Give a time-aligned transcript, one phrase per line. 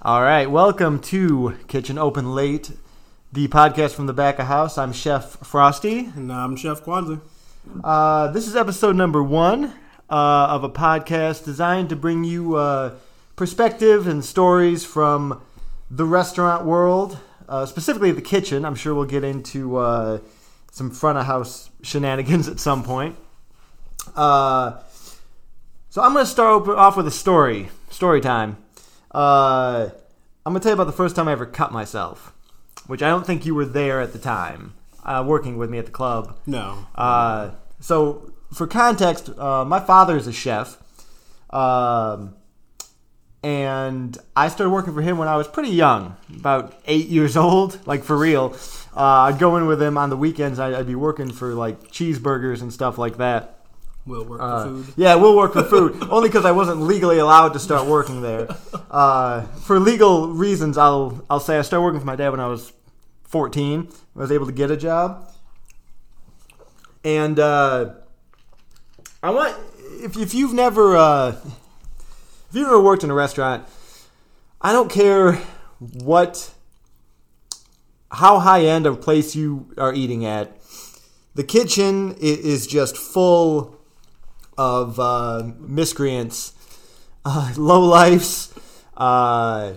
[0.00, 2.70] All right, welcome to Kitchen Open Late,
[3.32, 4.78] the podcast from the back of house.
[4.78, 6.12] I'm Chef Frosty.
[6.14, 7.20] And I'm Chef Kwanzaa.
[7.82, 9.74] Uh, this is episode number one
[10.08, 12.94] uh, of a podcast designed to bring you uh,
[13.34, 15.42] perspective and stories from
[15.90, 17.18] the restaurant world,
[17.48, 18.64] uh, specifically the kitchen.
[18.64, 20.20] I'm sure we'll get into uh,
[20.70, 23.16] some front of house shenanigans at some point.
[24.14, 24.78] Uh,
[25.90, 27.70] so I'm going to start off with a story.
[27.90, 28.58] Story time.
[29.18, 29.90] Uh,
[30.46, 32.32] I'm going to tell you about the first time I ever cut myself,
[32.86, 35.86] which I don't think you were there at the time, uh, working with me at
[35.86, 36.38] the club.
[36.46, 36.86] No.
[36.94, 37.50] Uh,
[37.80, 40.78] so, for context, uh, my father is a chef,
[41.50, 42.36] um,
[43.42, 47.84] and I started working for him when I was pretty young, about eight years old,
[47.88, 48.56] like for real.
[48.96, 50.60] Uh, I'd go in with him on the weekends.
[50.60, 53.57] I'd, I'd be working for like cheeseburgers and stuff like that.
[54.08, 54.94] We'll work Uh, for food.
[54.96, 56.02] Yeah, we'll work for food.
[56.10, 58.48] Only because I wasn't legally allowed to start working there.
[58.90, 62.46] Uh, for legal reasons, I'll I'll say I started working for my dad when I
[62.48, 62.72] was
[63.24, 63.88] 14.
[64.16, 65.30] I was able to get a job,
[67.04, 67.94] and uh,
[69.22, 69.54] I want
[70.02, 71.28] if if you've never uh,
[72.48, 73.64] if you've never worked in a restaurant,
[74.60, 75.34] I don't care
[75.80, 76.50] what
[78.10, 80.56] how high end of place you are eating at.
[81.34, 83.77] The kitchen is just full
[84.58, 86.52] of uh, miscreants,
[87.24, 88.52] uh, low lifes,
[88.96, 89.74] uh,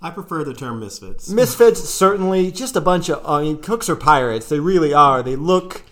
[0.00, 1.28] I prefer the term misfits.
[1.28, 1.88] misfits.
[1.88, 3.24] Certainly, just a bunch of.
[3.24, 4.48] I mean, cooks are pirates.
[4.48, 5.22] They really are.
[5.22, 5.82] They look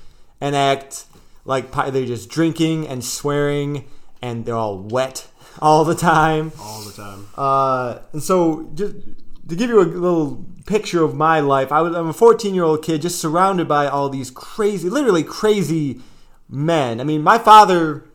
[0.40, 1.04] and act
[1.44, 3.84] like pi- they're just drinking and swearing,
[4.20, 5.28] and they're all wet
[5.60, 6.50] all the time.
[6.58, 7.28] all the time.
[7.36, 8.96] Uh, and so, just
[9.48, 12.64] to give you a little picture of my life, I was I'm a 14 year
[12.64, 16.00] old kid just surrounded by all these crazy, literally crazy
[16.48, 17.00] men.
[17.00, 18.09] I mean, my father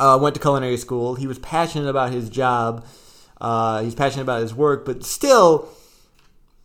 [0.00, 1.14] uh, went to culinary school.
[1.14, 2.84] He was passionate about his job.
[3.40, 5.68] Uh, he's passionate about his work, but still,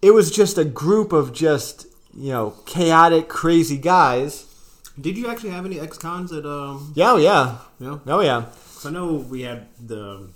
[0.01, 4.45] it was just a group of just you know chaotic, crazy guys.
[4.99, 6.93] Did you actually have any ex-cons at um?
[6.95, 7.97] Yeah, oh, yeah, Yeah.
[8.07, 8.45] oh yeah.
[8.75, 10.29] 'Cause I know we had the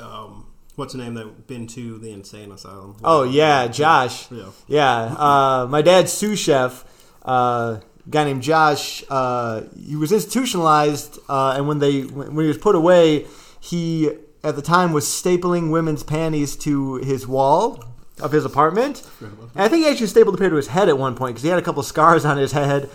[0.00, 0.44] um.
[0.76, 2.96] What's the name that been to the insane asylum?
[3.02, 4.30] Oh yeah, Josh.
[4.30, 4.44] Yeah.
[4.68, 6.84] Yeah, uh, my dad's sous chef,
[7.24, 7.80] uh,
[8.10, 9.04] guy named Josh.
[9.08, 13.26] Uh, he was institutionalized, uh, and when they when he was put away,
[13.60, 14.10] he
[14.44, 17.84] at the time was stapling women's panties to his wall
[18.20, 19.02] of his apartment.
[19.20, 21.42] And I think he actually stapled a pair to his head at one point because
[21.42, 22.88] he had a couple scars on his head.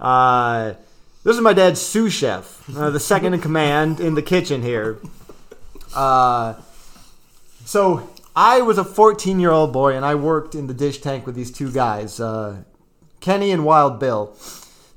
[0.00, 0.74] Uh,
[1.24, 4.98] this is my dad's sous chef, uh, the second in command in the kitchen here.
[5.94, 6.54] Uh,
[7.64, 11.26] so I was a 14 year old boy, and I worked in the dish tank
[11.26, 12.62] with these two guys, uh,
[13.20, 14.34] Kenny and Wild Bill.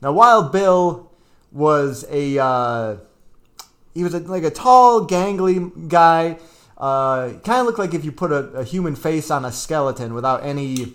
[0.03, 1.09] Now, Wild Bill
[1.53, 2.97] was a uh,
[3.93, 6.39] he was a, like a tall, gangly guy.
[6.77, 10.13] Uh, kind of looked like if you put a, a human face on a skeleton
[10.13, 10.93] without any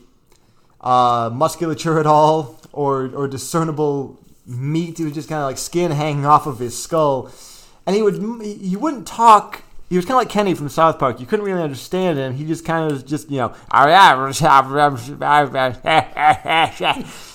[0.82, 4.98] uh, musculature at all or or discernible meat.
[4.98, 7.30] He was just kind of like skin hanging off of his skull,
[7.86, 9.62] and he would he wouldn't talk.
[9.88, 11.18] He was kind of like Kenny from South Park.
[11.18, 12.34] You couldn't really understand him.
[12.34, 13.54] He just kind of was just you know.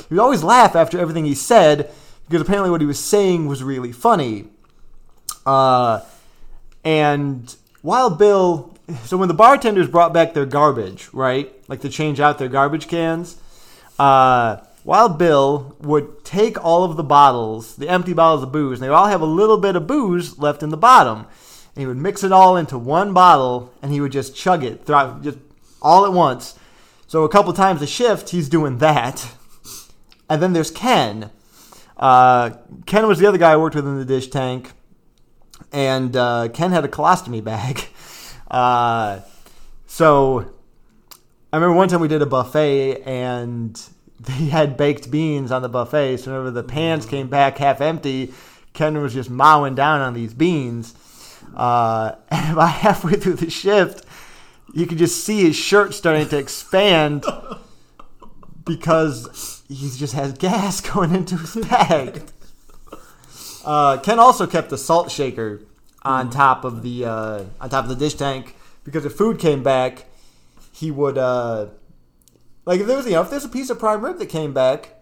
[0.10, 1.92] He would always laugh after everything he said
[2.28, 4.46] because apparently what he was saying was really funny.
[5.46, 6.02] Uh,
[6.84, 12.20] and Wild Bill, so when the bartenders brought back their garbage, right, like to change
[12.20, 13.38] out their garbage cans,
[14.00, 18.88] uh, Wild Bill would take all of the bottles, the empty bottles of booze, and
[18.88, 21.26] they all have a little bit of booze left in the bottom.
[21.76, 24.86] And he would mix it all into one bottle, and he would just chug it
[24.86, 25.40] throughout, just
[25.82, 26.58] all at once.
[27.08, 29.32] So a couple times a shift, he's doing that.
[30.30, 31.30] And then there's Ken.
[31.98, 32.52] Uh,
[32.88, 34.72] Ken was the other guy I worked with in the dish tank
[35.74, 37.86] and uh, Ken had a colostomy bag.
[38.52, 39.22] Uh,
[39.88, 40.46] so
[41.52, 43.82] I remember one time we did a buffet and
[44.20, 46.18] they had baked beans on the buffet.
[46.18, 48.32] So whenever the pans came back half empty,
[48.74, 50.94] Ken was just mowing down on these beans.
[51.54, 54.06] Uh, and about halfway through the shift,
[54.74, 57.26] you could just see his shirt starting to expand
[58.66, 62.24] because he just has gas going into his bag.
[63.66, 65.62] Uh, Ken also kept a salt shaker
[66.02, 69.64] on top of the uh, on top of the dish tank because if food came
[69.64, 70.06] back,
[70.72, 71.68] he would uh,
[72.66, 74.54] like if there was you know if there's a piece of prime rib that came
[74.54, 74.96] back,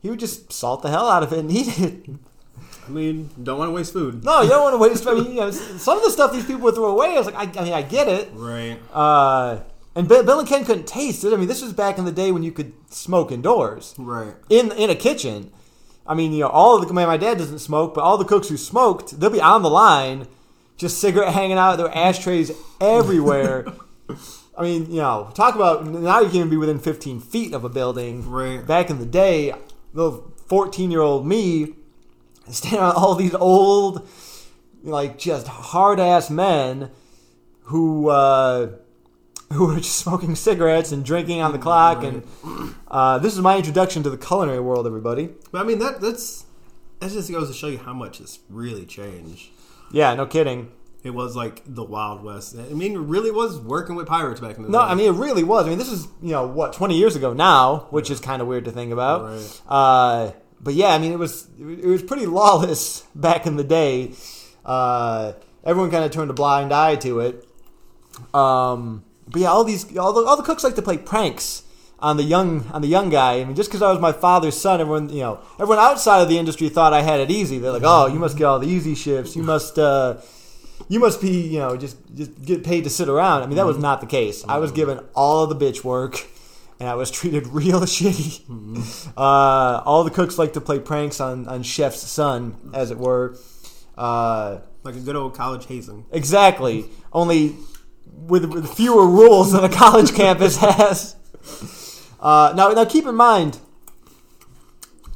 [0.00, 2.10] he would just salt the hell out of it and eat it.
[2.90, 4.24] I mean, don't want to waste food.
[4.24, 5.06] No, you don't want to waste.
[5.06, 7.14] I mean, you know, some of the stuff these people would throw away.
[7.14, 8.30] I was like, I, I mean, I get it.
[8.34, 8.78] Right.
[8.92, 9.60] Uh,
[9.94, 11.32] and Bill, and Ken couldn't taste it.
[11.32, 14.34] I mean, this was back in the day when you could smoke indoors Right.
[14.48, 15.52] in in a kitchen.
[16.06, 18.24] I mean, you know, all of the my, my dad doesn't smoke, but all the
[18.24, 20.26] cooks who smoked, they'll be on the line,
[20.76, 22.50] just cigarette hanging out, there were ashtrays
[22.80, 23.66] everywhere.
[24.58, 27.68] I mean, you know, talk about now you can be within 15 feet of a
[27.68, 28.28] building.
[28.28, 28.64] Right.
[28.66, 29.54] Back in the day,
[29.94, 31.74] the 14 year old me
[32.54, 34.08] standing on all these old,
[34.82, 36.90] like just hard ass men
[37.64, 38.70] who uh,
[39.52, 42.02] who were just smoking cigarettes and drinking on the clock.
[42.02, 42.22] And
[42.88, 45.30] uh, this is my introduction to the culinary world, everybody.
[45.52, 46.44] But I mean, that that's
[47.00, 49.50] that just goes to show you how much it's really changed.
[49.92, 50.70] Yeah, no kidding.
[51.02, 52.54] It was like the Wild West.
[52.58, 54.84] I mean, it really was working with pirates back in the No, day.
[54.84, 55.64] I mean it really was.
[55.64, 58.48] I mean this is you know what 20 years ago now, which is kind of
[58.48, 59.22] weird to think about.
[59.24, 59.60] Right.
[59.66, 60.32] Uh,
[60.62, 64.12] but yeah, I mean it was it was pretty lawless back in the day.
[64.64, 65.32] Uh,
[65.64, 67.46] everyone kind of turned a blind eye to it.
[68.34, 71.62] Um, but yeah, all these all the, all the cooks like to play pranks
[72.00, 73.40] on the young on the young guy.
[73.40, 76.28] I mean, just because I was my father's son, everyone you know everyone outside of
[76.28, 77.58] the industry thought I had it easy.
[77.58, 79.36] They're like, oh, you must get all the easy shifts.
[79.36, 79.78] You must.
[79.78, 80.20] Uh,
[80.88, 83.42] you must be, you know, just just get paid to sit around.
[83.42, 84.44] I mean, that was not the case.
[84.48, 86.14] I was given all of the bitch work,
[86.80, 89.08] and I was treated real shitty.
[89.16, 93.36] Uh, all the cooks like to play pranks on on chef's son, as it were.
[93.96, 96.06] Uh, like a good old college hazing.
[96.10, 96.86] exactly.
[97.12, 97.54] Only
[98.06, 101.16] with, with fewer rules than a college campus has.
[102.18, 103.58] Uh, now, now keep in mind,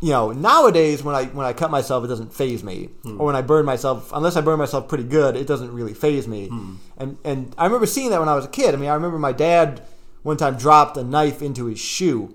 [0.03, 3.37] you know, nowadays when I when I cut myself, it doesn't phase me, or when
[3.37, 6.51] I burn myself, unless I burn myself pretty good, it doesn't really phase me.
[6.99, 8.75] And and I remember seeing that when I was a kid.
[8.75, 9.83] I mean, I remember my dad
[10.25, 12.35] one time dropped a knife into his shoe,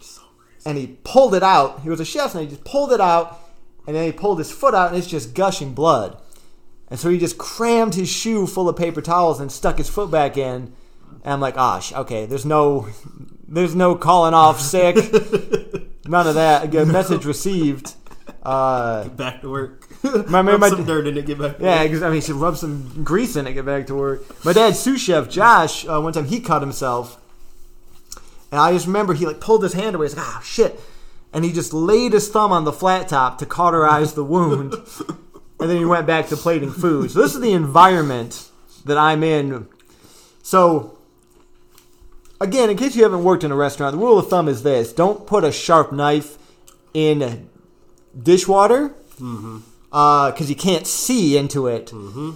[0.00, 0.62] so crazy.
[0.64, 1.80] and he pulled it out.
[1.82, 3.38] He was a chef, and he just pulled it out,
[3.86, 6.16] and then he pulled his foot out, and it's just gushing blood.
[6.88, 10.10] And so he just crammed his shoe full of paper towels and stuck his foot
[10.10, 10.72] back in.
[11.24, 12.88] And I'm like, gosh, okay, there's no,
[13.48, 14.96] there's no calling off sick,
[16.06, 16.64] none of that.
[16.64, 17.94] Again, message received.
[18.42, 19.88] Uh, Back to work.
[20.02, 21.26] My- my- Rub my- some dirt in it.
[21.26, 21.58] Get back.
[21.58, 21.92] To yeah, work.
[21.92, 24.44] 'cause, I mean, he should rub some grease in it, get back to work.
[24.44, 27.18] My dad's sous chef, Josh, uh, one time he cut himself,
[28.50, 30.06] and I just remember he like pulled his hand away.
[30.06, 30.80] He's like, ah, shit,
[31.32, 34.74] and he just laid his thumb on the flat top to cauterize the wound,
[35.60, 37.10] and then he went back to plating food.
[37.12, 38.48] So this is the environment
[38.84, 39.68] that I'm in.
[40.42, 40.98] So.
[42.40, 44.92] Again, in case you haven't worked in a restaurant, the rule of thumb is this:
[44.92, 46.38] don't put a sharp knife
[46.92, 47.48] in
[48.20, 48.92] dishwater
[49.92, 51.86] Uh, because you can't see into it.
[51.88, 52.32] Mm-hmm.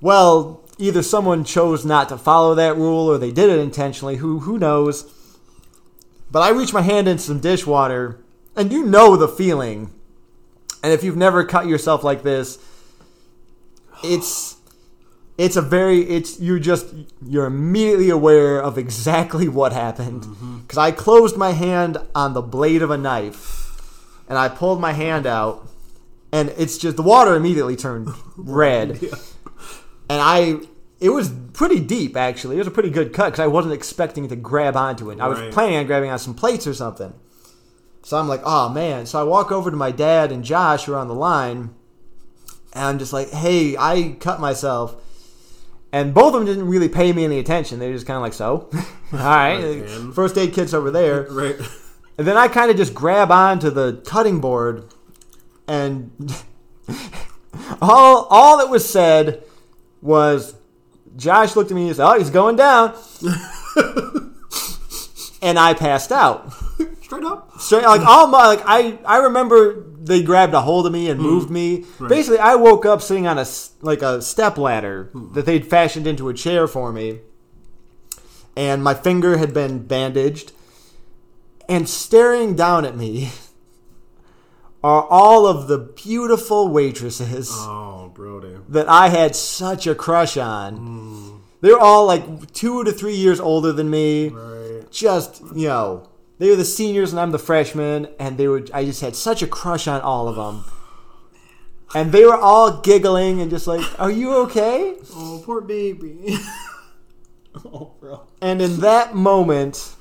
[0.00, 4.16] Well, either someone chose not to follow that rule or they did it intentionally.
[4.16, 5.12] Who who knows?
[6.30, 8.18] But I reach my hand into some dishwater,
[8.56, 9.90] and you know the feeling.
[10.82, 12.58] And if you've never cut yourself like this,
[14.02, 14.56] it's
[15.36, 16.94] it's a very it's you're just
[17.24, 20.58] you're immediately aware of exactly what happened mm-hmm.
[20.60, 24.92] because I closed my hand on the blade of a knife, and I pulled my
[24.92, 25.66] hand out,
[26.32, 29.10] and it's just the water immediately turned red Yeah.
[30.08, 30.60] and I
[31.00, 32.56] it was pretty deep actually.
[32.56, 35.20] It was a pretty good cut because I wasn't expecting to grab onto it.
[35.20, 37.14] I was planning on grabbing on some plates or something.
[38.02, 39.06] So I'm like, oh man.
[39.06, 41.70] So I walk over to my dad and Josh who are on the line,
[42.74, 44.96] and I'm just like, hey, I cut myself.
[45.92, 47.78] And both of them didn't really pay me any attention.
[47.78, 48.68] They were just kind of like, so,
[49.12, 51.22] all right, Right, first aid kit's over there.
[51.30, 51.56] Right.
[52.18, 54.84] And then I kind of just grab onto the cutting board,
[55.70, 56.10] and
[57.80, 59.44] all all that was said
[60.02, 60.56] was,
[61.16, 62.94] Josh looked at me and said, "Oh, he's going down,"
[65.40, 66.52] and I passed out.
[67.02, 67.52] Straight up.
[67.60, 71.20] Straight like all my like I I remember they grabbed a hold of me and
[71.20, 71.26] hmm.
[71.26, 71.84] moved me.
[72.08, 73.46] Basically, I woke up sitting on a
[73.80, 75.32] like a step ladder hmm.
[75.34, 77.20] that they'd fashioned into a chair for me,
[78.56, 80.50] and my finger had been bandaged.
[81.68, 83.30] And staring down at me
[84.82, 88.56] are all of the beautiful waitresses Oh, Brody.
[88.68, 91.40] that I had such a crush on.
[91.60, 94.90] They're all like two to three years older than me Right.
[94.90, 96.08] just you know
[96.38, 98.64] they were the seniors and I'm the freshman, and they were.
[98.72, 100.64] I just had such a crush on all of them,
[101.94, 106.38] and they were all giggling and just like, "Are you okay?" Oh, poor baby.
[107.66, 108.22] oh, bro.
[108.40, 109.94] And in that moment,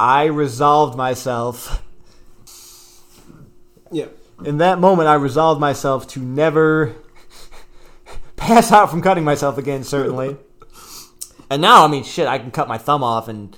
[0.00, 1.84] I resolved myself.
[3.90, 4.06] Yeah.
[4.44, 6.94] In that moment, I resolved myself to never
[8.36, 9.84] pass out from cutting myself again.
[9.84, 10.36] Certainly.
[11.50, 13.56] And now, I mean, shit, I can cut my thumb off and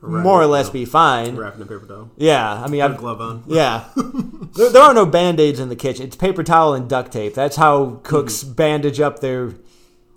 [0.00, 0.22] Right.
[0.22, 1.34] more or less be fine.
[1.34, 2.10] Wrapping a paper towel.
[2.16, 3.42] Yeah, I mean, Put I've, glove on.
[3.48, 3.86] Yeah.
[3.96, 6.06] there, there are no band aids in the kitchen.
[6.06, 7.34] It's paper towel and duct tape.
[7.34, 9.54] That's how cooks bandage up their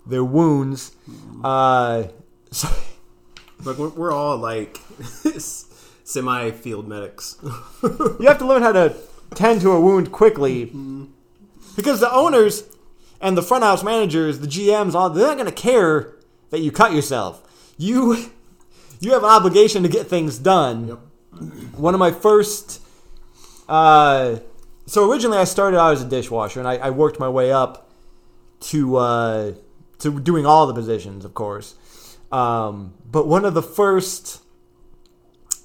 [0.06, 0.92] their wounds.
[1.42, 2.04] Uh,
[2.52, 2.68] so,
[3.64, 4.78] we're, we're all like
[6.04, 7.36] semi field medics.
[7.42, 8.94] you have to learn how to
[9.34, 10.66] tend to a wound quickly
[11.76, 12.64] because the owners
[13.20, 16.14] and the front house managers, the GMs, all they're not going to care
[16.50, 17.42] that you cut yourself.
[17.78, 18.30] you
[19.00, 20.88] you have an obligation to get things done.
[20.88, 20.98] Yep.
[21.76, 22.80] One of my first.
[23.68, 24.36] Uh,
[24.86, 27.90] so originally, I started out as a dishwasher, and I, I worked my way up
[28.60, 29.52] to uh,
[29.98, 31.74] to doing all the positions, of course.
[32.30, 34.41] Um, but one of the first,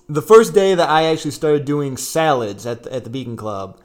[0.08, 3.80] the first day that I actually started doing salads at the, at the Beacon Club,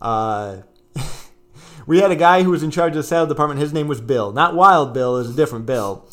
[0.00, 0.58] uh,
[1.86, 3.60] we had a guy who was in charge of the salad department.
[3.60, 5.16] His name was Bill, not Wild Bill.
[5.16, 6.08] It was a different Bill.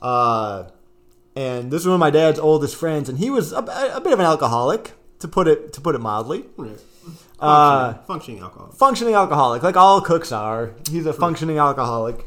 [0.00, 0.70] Uh,
[1.36, 4.12] and this was one of my dad's oldest friends, and he was a, a bit
[4.12, 6.44] of an alcoholic, to put it to put it mildly.
[6.56, 6.78] Right.
[7.40, 8.72] Uh, Functioning, functioning alcohol.
[8.72, 10.74] Functioning alcoholic, like all cooks are.
[10.90, 12.26] He's a functioning alcoholic.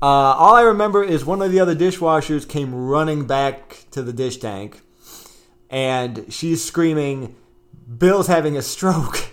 [0.00, 4.12] Uh, all I remember is one of the other dishwashers came running back to the
[4.12, 4.80] dish tank,
[5.72, 7.34] and she's screaming,
[7.98, 9.30] "Bill's having a stroke."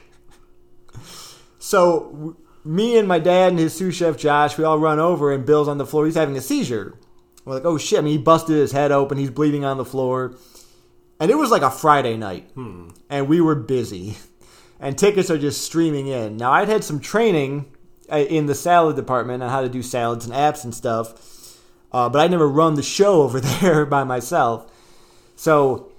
[1.59, 5.45] so me and my dad and his sous chef Josh, we all run over, and
[5.45, 6.05] Bill's on the floor.
[6.05, 6.97] He's having a seizure.
[7.45, 9.19] We're like, "Oh shit!" I mean, he busted his head open.
[9.19, 10.35] He's bleeding on the floor,
[11.19, 12.49] and it was like a Friday night,
[13.09, 14.17] and we were busy
[14.79, 16.37] and tickets are just streaming in.
[16.37, 17.71] Now, I'd had some training
[18.11, 21.57] uh, in the salad department on how to do salads and apps and stuff,
[21.91, 24.71] uh, but I'd never run the show over there by myself.
[25.35, 25.91] So,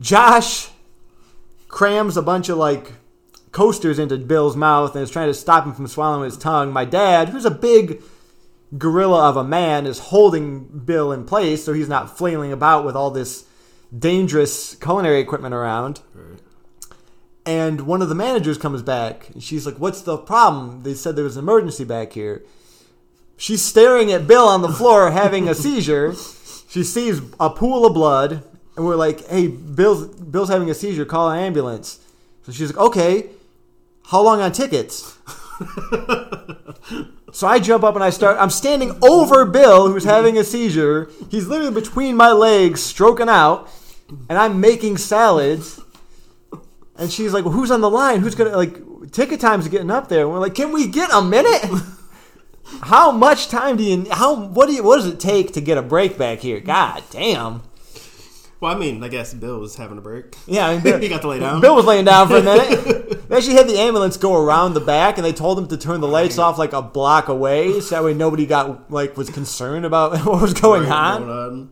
[0.00, 0.70] Josh
[1.68, 2.92] crams a bunch of like
[3.52, 6.72] coasters into Bill's mouth and is trying to stop him from swallowing his tongue.
[6.72, 8.02] My dad, who's a big
[8.76, 12.96] gorilla of a man, is holding Bill in place so he's not flailing about with
[12.96, 13.44] all this
[13.96, 16.00] dangerous culinary equipment around.
[16.14, 16.40] Right.
[17.46, 19.30] And one of the managers comes back.
[19.30, 20.82] And she's like, What's the problem?
[20.82, 22.44] They said there was an emergency back here.
[23.38, 26.12] She's staring at Bill on the floor having a seizure.
[26.68, 28.42] She sees a pool of blood.
[28.78, 31.04] And we're like, Hey, Bill's, Bill's having a seizure.
[31.04, 31.98] Call an ambulance.
[32.44, 33.30] So she's like, Okay.
[34.06, 35.18] How long on tickets?
[37.32, 38.38] so I jump up and I start.
[38.40, 41.10] I'm standing over Bill, who's having a seizure.
[41.28, 43.68] He's literally between my legs, stroking out.
[44.30, 45.80] And I'm making salads.
[46.96, 48.20] And she's like, well, "Who's on the line?
[48.20, 51.20] Who's gonna like ticket time's getting up there?" And we're like, "Can we get a
[51.20, 51.70] minute?
[52.82, 54.06] how much time do you?
[54.10, 54.82] How what do you?
[54.82, 56.60] What does it take to get a break back here?
[56.60, 57.62] God damn!
[58.60, 60.34] Well, I mean, I guess Bill was having a break.
[60.46, 61.60] Yeah, I mean, Bill, he got to lay down.
[61.60, 63.28] Bill was laying down for a minute.
[63.28, 66.00] they actually had the ambulance go around the back, and they told him to turn
[66.00, 69.84] the lights off like a block away, so that way nobody got like was concerned
[69.84, 71.22] about what was going Right, on.
[71.22, 71.70] on.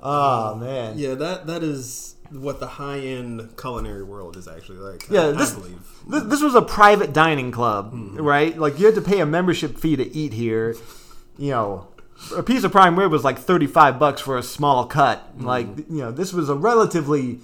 [0.00, 5.08] Oh man, Yeah, that that is what the high end culinary world is actually like.
[5.10, 5.78] Yeah, I, this- I believe.
[6.08, 8.16] This, this was a private dining club, mm-hmm.
[8.18, 8.56] right?
[8.58, 10.74] Like you had to pay a membership fee to eat here.
[11.36, 11.88] You know,
[12.36, 15.34] a piece of prime rib was like thirty-five bucks for a small cut.
[15.38, 17.40] Like you know, this was a relatively,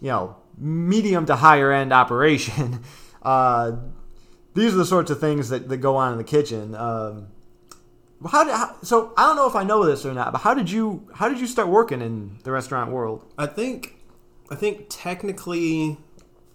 [0.00, 2.82] you know, medium to higher end operation.
[3.24, 3.78] Uh,
[4.52, 6.74] these are the sorts of things that, that go on in the kitchen.
[6.74, 7.28] Um,
[8.26, 9.14] how, did, how so?
[9.16, 11.40] I don't know if I know this or not, but how did you how did
[11.40, 13.24] you start working in the restaurant world?
[13.38, 13.96] I think,
[14.50, 15.98] I think technically,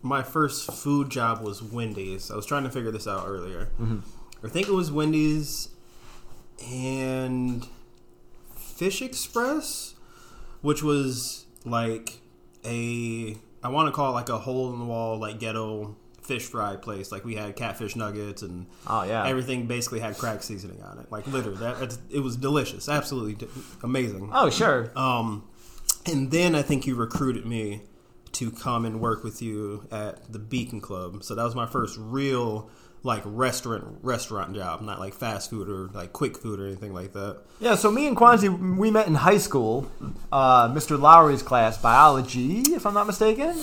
[0.02, 2.32] my first food job was Wendy's.
[2.32, 3.70] I was trying to figure this out earlier.
[4.44, 5.70] I think it was Wendy's
[6.68, 7.68] and
[8.56, 9.96] Fish Express,
[10.62, 12.20] which was like
[12.66, 16.46] a I want to call it like a hole in the wall like ghetto fish
[16.46, 17.12] fry place.
[17.12, 21.12] Like we had catfish nuggets and Oh yeah, everything basically had crack seasoning on it.
[21.12, 23.48] Like literally, that it's, it was delicious, absolutely
[23.84, 24.30] amazing.
[24.32, 24.92] oh sure.
[24.96, 25.48] Um,
[26.06, 27.82] and then I think you recruited me
[28.34, 31.24] to come and work with you at the Beacon Club.
[31.24, 32.70] So that was my first real
[33.04, 37.14] like restaurant restaurant job, not like fast food or like quick food or anything like
[37.14, 37.38] that.
[37.60, 39.90] Yeah, so me and Kwanzi, we met in high school.
[40.32, 41.00] Uh, Mr.
[41.00, 43.56] Lowry's class, biology, if I'm not mistaken.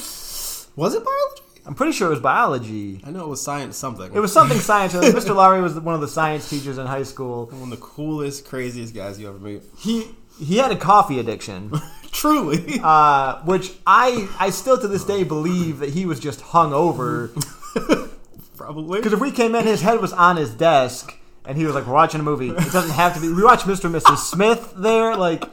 [0.76, 1.42] Was it biology?
[1.66, 3.00] I'm pretty sure it was biology.
[3.04, 4.14] I know it was science something.
[4.14, 4.94] It was something science.
[4.94, 5.34] Mr.
[5.34, 7.46] Lowry was one of the science teachers in high school.
[7.50, 9.62] one of the coolest, craziest guys you ever meet.
[9.76, 11.72] He he had a coffee addiction,
[12.12, 12.78] Truly.
[12.82, 17.32] uh, which I I still to this day believe that he was just hung over.
[18.56, 18.98] Probably.
[18.98, 21.86] Because if we came in, his head was on his desk, and he was like,
[21.86, 22.50] "We're watching a movie.
[22.50, 23.28] It doesn't have to be.
[23.32, 23.84] We watched Mr.
[23.84, 24.18] and Mrs.
[24.18, 25.14] Smith there.
[25.16, 25.44] Like,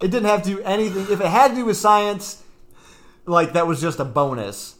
[0.00, 1.02] it didn't have to do anything.
[1.10, 2.42] If it had to do with science,
[3.26, 4.74] like that was just a bonus.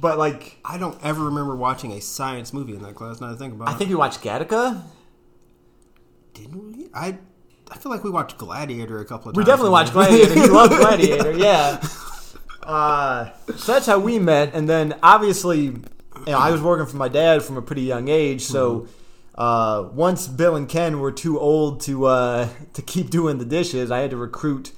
[0.00, 3.20] But like, I don't ever remember watching a science movie in that class.
[3.20, 4.82] Now that I think about I it, think we watched Gattaca.
[6.34, 6.88] didn't we?
[6.94, 7.18] I
[7.70, 9.44] I feel like we watched Gladiator a couple of times.
[9.46, 10.34] We definitely watched Gladiator.
[10.34, 11.32] He loved Gladiator.
[11.32, 11.82] Yeah.
[12.62, 15.74] Uh, so that's how we met, and then obviously,
[16.26, 18.42] you know, I was working for my dad from a pretty young age.
[18.42, 18.88] So
[19.34, 23.90] uh, once Bill and Ken were too old to uh, to keep doing the dishes,
[23.90, 24.72] I had to recruit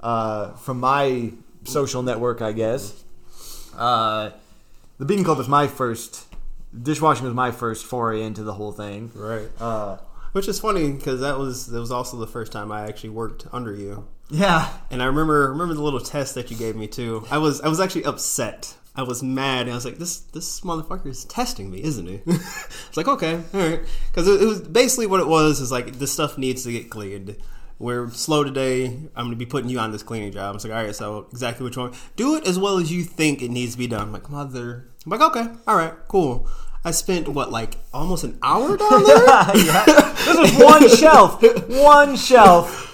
[0.00, 1.32] uh, from my
[1.64, 3.04] social network, I guess.
[3.76, 4.30] Uh,
[4.98, 6.26] the Beacon Club was my first.
[6.80, 9.10] Dishwashing was my first foray into the whole thing.
[9.14, 9.48] Right.
[9.60, 9.98] Uh,
[10.32, 13.46] Which is funny because that was that was also the first time I actually worked
[13.52, 14.08] under you.
[14.30, 14.72] Yeah.
[14.90, 17.26] And I remember remember the little test that you gave me too.
[17.30, 18.74] I was I was actually upset.
[18.94, 19.62] I was mad.
[19.62, 22.20] And I was like, this this motherfucker is testing me, isn't he?
[22.26, 23.80] it's like okay, all right,
[24.10, 26.90] because it, it was basically what it was is like this stuff needs to get
[26.90, 27.36] cleaned.
[27.78, 28.86] We're slow today.
[29.16, 30.54] I'm gonna be putting you on this cleaning job.
[30.54, 31.94] It's like all right, so exactly what you want.
[32.16, 34.02] Do it as well as you think it needs to be done.
[34.02, 34.88] I'm like mother.
[35.04, 36.46] I'm like okay, all right, cool.
[36.84, 39.26] I spent what like almost an hour down there.
[39.26, 39.84] yeah.
[40.16, 41.42] This was one shelf.
[41.68, 42.90] One shelf.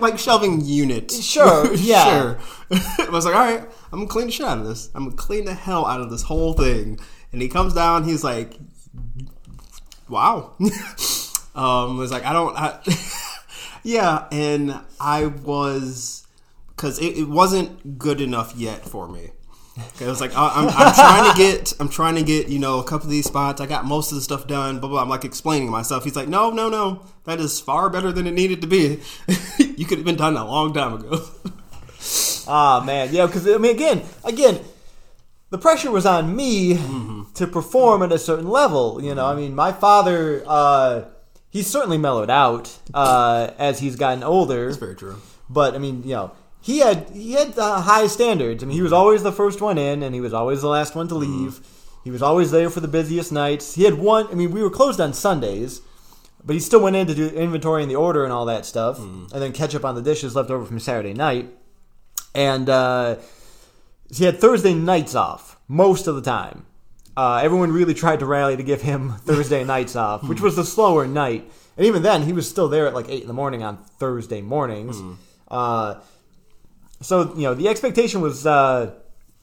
[0.00, 1.10] like shelving unit.
[1.10, 2.04] Sure, yeah.
[2.04, 2.38] sure.
[2.70, 4.90] I was like, all right, I'm gonna clean the shit out of this.
[4.94, 6.98] I'm gonna clean the hell out of this whole thing.
[7.32, 8.04] And he comes down.
[8.04, 8.54] He's like,
[10.08, 10.54] wow.
[11.54, 12.56] um, was like, I don't.
[12.56, 12.80] I,
[13.82, 16.26] yeah, and I was
[16.68, 19.30] because it, it wasn't good enough yet for me.
[20.00, 22.80] It was like I- I'm, I'm trying to get, I'm trying to get, you know,
[22.80, 23.60] a couple of these spots.
[23.60, 24.80] I got most of the stuff done.
[24.80, 25.02] Blah blah.
[25.02, 26.04] I'm like explaining myself.
[26.04, 27.02] He's like, no, no, no.
[27.24, 29.00] That is far better than it needed to be.
[29.58, 31.24] you could have been done a long time ago.
[32.46, 34.60] Ah man, yeah, because I mean, again, again,
[35.50, 36.76] the pressure was on me
[37.34, 39.02] to perform at a certain level.
[39.02, 41.04] You know, I mean, my father, uh,
[41.50, 44.66] he's certainly mellowed out uh, as he's gotten older.
[44.66, 45.20] That's very true.
[45.48, 48.62] But I mean, you know, he had he had uh, high standards.
[48.62, 50.94] I mean, he was always the first one in, and he was always the last
[50.94, 51.60] one to leave.
[52.04, 53.74] He was always there for the busiest nights.
[53.74, 54.28] He had one.
[54.28, 55.82] I mean, we were closed on Sundays,
[56.44, 58.98] but he still went in to do inventory and the order and all that stuff,
[58.98, 61.50] and then catch up on the dishes left over from Saturday night.
[62.38, 63.16] And uh,
[64.14, 66.66] he had Thursday nights off most of the time.
[67.16, 70.64] Uh, everyone really tried to rally to give him Thursday nights off, which was the
[70.64, 71.50] slower night.
[71.76, 74.40] And even then, he was still there at like eight in the morning on Thursday
[74.40, 75.02] mornings.
[75.48, 75.96] Uh,
[77.00, 78.94] so you know, the expectation was uh,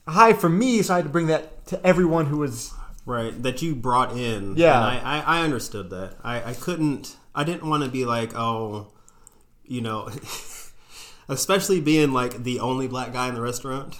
[0.07, 2.73] high for me, so I had to bring that to everyone who was.
[3.05, 4.55] Right, that you brought in.
[4.55, 4.75] Yeah.
[4.77, 6.15] And I, I, I understood that.
[6.23, 8.93] I, I couldn't, I didn't want to be like, oh,
[9.63, 10.09] you know,
[11.27, 13.97] especially being like the only black guy in the restaurant.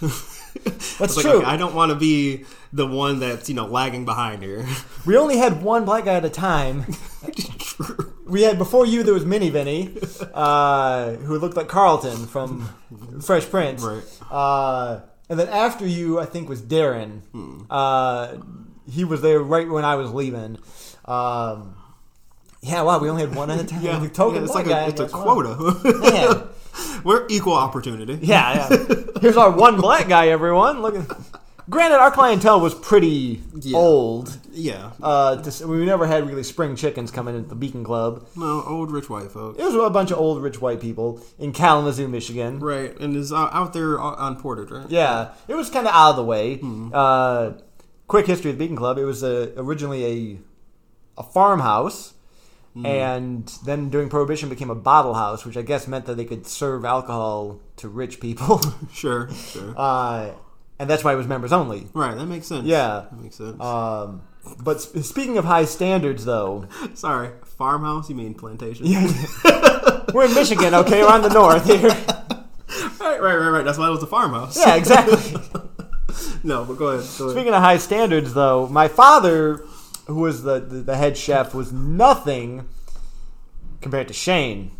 [0.64, 1.38] That's like, true.
[1.38, 4.66] okay, I don't want to be the one that's, you know, lagging behind here.
[5.06, 6.84] We only had one black guy at a time.
[8.26, 9.96] We had before you there was Minnie Vinny,
[10.34, 12.68] uh, who looked like Carlton from
[13.22, 13.84] Fresh Prince.
[13.84, 14.02] Right.
[14.28, 17.20] Uh, and then after you, I think was Darren.
[17.30, 17.62] Hmm.
[17.70, 18.38] Uh,
[18.90, 20.58] he was there right when I was leaving.
[21.04, 21.76] Um,
[22.62, 23.82] yeah, wow, we only had one at a time.
[23.82, 25.56] Yeah, yeah, it's like a, it's a quota.
[26.00, 26.48] Man.
[27.04, 28.18] We're equal opportunity.
[28.22, 28.94] Yeah, yeah.
[29.20, 30.82] Here's our one black guy, everyone.
[30.82, 31.16] Look at.
[31.68, 33.76] Granted, our clientele was pretty Yeah.
[33.76, 34.38] old.
[34.52, 34.92] Yeah.
[35.02, 38.24] Uh, to, we never had really spring chickens coming into the Beacon Club.
[38.36, 39.58] No, old rich white folks.
[39.58, 42.60] It was a bunch of old rich white people in Kalamazoo, Michigan.
[42.60, 44.88] Right, and is out out there on- on Portage, right?
[44.88, 46.58] Yeah, it was kind of out of the way.
[46.58, 46.90] Hmm.
[46.94, 47.50] Uh,
[48.06, 50.38] quick history of the Beacon Club: it was uh originally a
[51.18, 52.14] a farmhouse,
[52.76, 52.84] Hmm.
[52.84, 56.46] and then during Prohibition became a bottle house, which I guess meant that they could
[56.46, 58.60] serve alcohol to rich people,
[58.92, 59.72] Sure, sure.
[59.76, 60.32] uh,
[60.78, 61.86] and that's why it was members only.
[61.94, 62.66] right, that makes sense.
[62.66, 63.06] Yeah.
[63.10, 63.58] That makes sense.
[63.62, 64.20] Um,
[64.62, 68.84] but sp- speaking of high standards, though, Sorry, farmhouse, you mean plantation?
[70.12, 71.00] we're in Michigan, okay?
[71.02, 71.88] We're on the north here.
[73.00, 73.64] Right, right, right, right.
[73.64, 74.58] That's why it was a farmhouse.
[74.58, 75.40] Yeah, exactly.
[76.44, 77.08] no, but go ahead.
[77.18, 77.36] Go ahead.
[77.36, 79.64] Speaking of high standards, though, my father,
[80.06, 82.68] who was the, the, the head chef, was nothing
[83.80, 84.70] compared to Shane,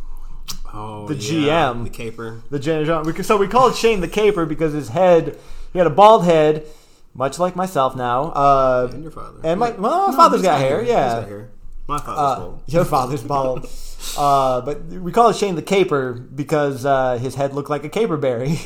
[0.73, 1.85] Oh, the yeah, GM.
[1.85, 2.43] the caper.
[2.51, 5.37] the we- So we called Shane the Caper because his head,
[5.73, 6.65] he had a bald head,
[7.15, 8.25] much like myself now.
[8.33, 9.39] Uh, And your father.
[9.43, 11.21] and my, well, my No, father's got hair, He's yeah.
[11.21, 11.51] got hair.
[11.89, 12.63] My father's Uh, bald.
[12.67, 13.69] your father's bald.
[14.17, 17.89] Uh, but we call it Shane the Caper because uh, his head looked like a
[17.89, 18.57] caperberry.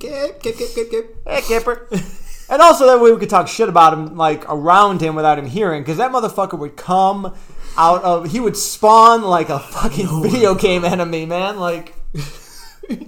[0.00, 1.16] Kip, kip, kip, kip, kip.
[1.28, 1.86] hey, Caper.
[2.48, 5.46] And also that way we could talk shit about him, like around him without him
[5.46, 7.34] hearing, because that motherfucker would come
[7.76, 11.58] out of, he would spawn like a fucking video game enemy, man.
[11.58, 11.94] Like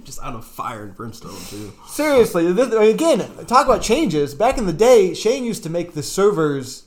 [0.03, 1.71] Just out of fire and brimstone, too.
[1.87, 4.35] seriously, this, again, talk about changes.
[4.35, 6.83] Back in the day, Shane used to make the servers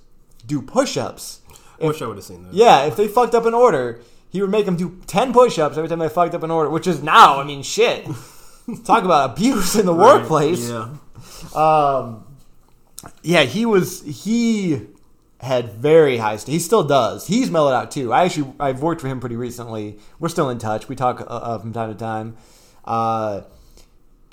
[0.47, 1.41] do push-ups.
[1.81, 2.53] I wish I would have seen that.
[2.53, 5.79] Yeah, if they fucked up an order, he would make them do 10 push ups
[5.79, 8.05] every time they fucked up an order, which is now, I mean, shit.
[8.85, 10.69] Talk about abuse in the Right, workplace.
[10.69, 10.89] Yeah.
[11.55, 12.25] Um,
[13.23, 14.87] yeah, he was, he
[15.41, 17.27] had very high, st- he still does.
[17.27, 18.13] He's mellowed out too.
[18.13, 19.99] I actually, I've worked for him pretty recently.
[20.21, 20.89] We're still in touch.
[20.89, 22.37] We talk uh, uh, from time to time.
[22.85, 23.43] Uh,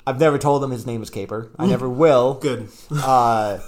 [0.06, 1.50] I've never told him his name is Caper.
[1.58, 2.34] I never will.
[2.34, 2.68] Good.
[2.90, 3.58] Uh,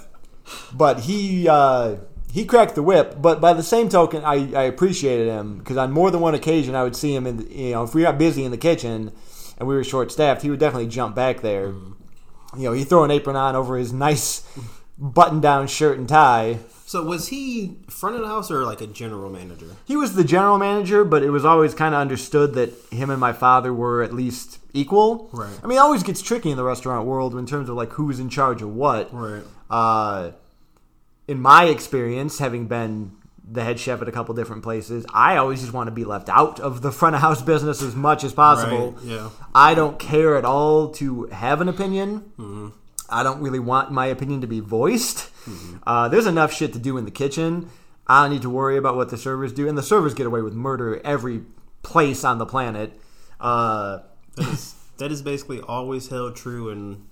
[0.73, 1.97] but he uh,
[2.31, 3.21] he cracked the whip.
[3.21, 6.75] But by the same token, I, I appreciated him because on more than one occasion,
[6.75, 9.11] I would see him in the, you know if we got busy in the kitchen
[9.57, 11.67] and we were short staffed, he would definitely jump back there.
[11.67, 14.43] You know, he'd throw an apron on over his nice
[14.97, 16.59] button down shirt and tie.
[16.85, 19.67] So was he front of the house or like a general manager?
[19.85, 23.19] He was the general manager, but it was always kind of understood that him and
[23.19, 25.29] my father were at least equal.
[25.31, 25.57] Right.
[25.63, 28.19] I mean, it always gets tricky in the restaurant world in terms of like who's
[28.19, 29.13] in charge of what.
[29.13, 29.43] Right.
[29.69, 30.31] Uh,
[31.27, 33.13] in my experience, having been
[33.49, 36.29] the head chef at a couple different places, I always just want to be left
[36.29, 38.91] out of the front of house business as much as possible.
[38.91, 39.29] Right, yeah.
[39.55, 42.31] I don't care at all to have an opinion.
[42.37, 42.69] Mm-hmm.
[43.13, 45.29] I don't really want my opinion to be voiced.
[45.45, 45.77] Mm-hmm.
[45.85, 47.69] Uh, there's enough shit to do in the kitchen.
[48.07, 50.41] I don't need to worry about what the servers do, and the servers get away
[50.41, 51.43] with murder every
[51.83, 52.99] place on the planet.
[53.39, 53.99] Uh,
[54.35, 57.05] That is that is basically always held true in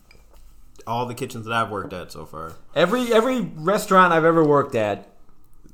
[0.88, 2.54] all the kitchens that I've worked at so far.
[2.76, 5.08] every every restaurant I've ever worked at,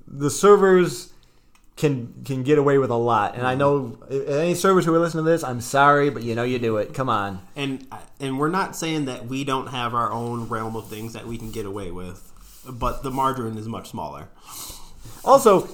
[0.07, 1.13] the servers
[1.77, 3.35] can can get away with a lot.
[3.35, 6.35] And I know uh, any servers who are listening to this, I'm sorry, but you
[6.35, 6.93] know you do it.
[6.93, 7.39] Come on.
[7.55, 7.87] And
[8.19, 11.37] and we're not saying that we don't have our own realm of things that we
[11.37, 12.31] can get away with,
[12.67, 14.27] but the margarine is much smaller.
[15.23, 15.69] Also,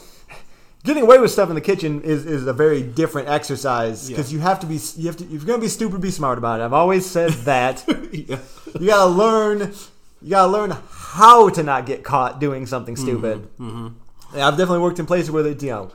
[0.83, 4.37] getting away with stuff in the kitchen is, is a very different exercise because Yeah.
[4.37, 6.59] you have to be you have to if you're gonna be stupid, be smart about
[6.59, 6.63] it.
[6.63, 8.39] I've always said that yeah.
[8.79, 9.73] you gotta learn
[10.21, 13.47] you gotta learn how to not get caught doing something stupid.
[13.57, 13.87] Mm-hmm.
[13.87, 13.91] Yeah,
[14.35, 15.91] I've definitely worked in places where it, you know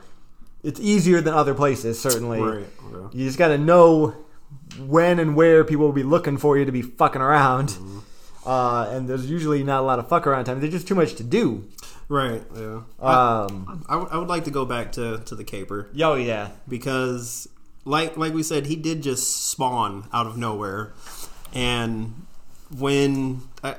[0.63, 1.99] it's easier than other places.
[1.99, 2.67] Certainly, Right.
[2.91, 3.07] Yeah.
[3.13, 4.15] you just gotta know
[4.77, 7.77] when and where people will be looking for you to be fucking around.
[8.45, 10.59] Uh, and there's usually not a lot of fuck around time.
[10.59, 11.67] There's just too much to do.
[12.07, 12.41] Right.
[12.55, 12.81] Yeah.
[12.99, 16.49] Um, I, I would like to go back to, to the caper yo, yeah.
[16.67, 17.47] because,
[17.85, 20.93] like like we said, he did just spawn out of nowhere,
[21.53, 22.25] and
[22.75, 23.75] when I,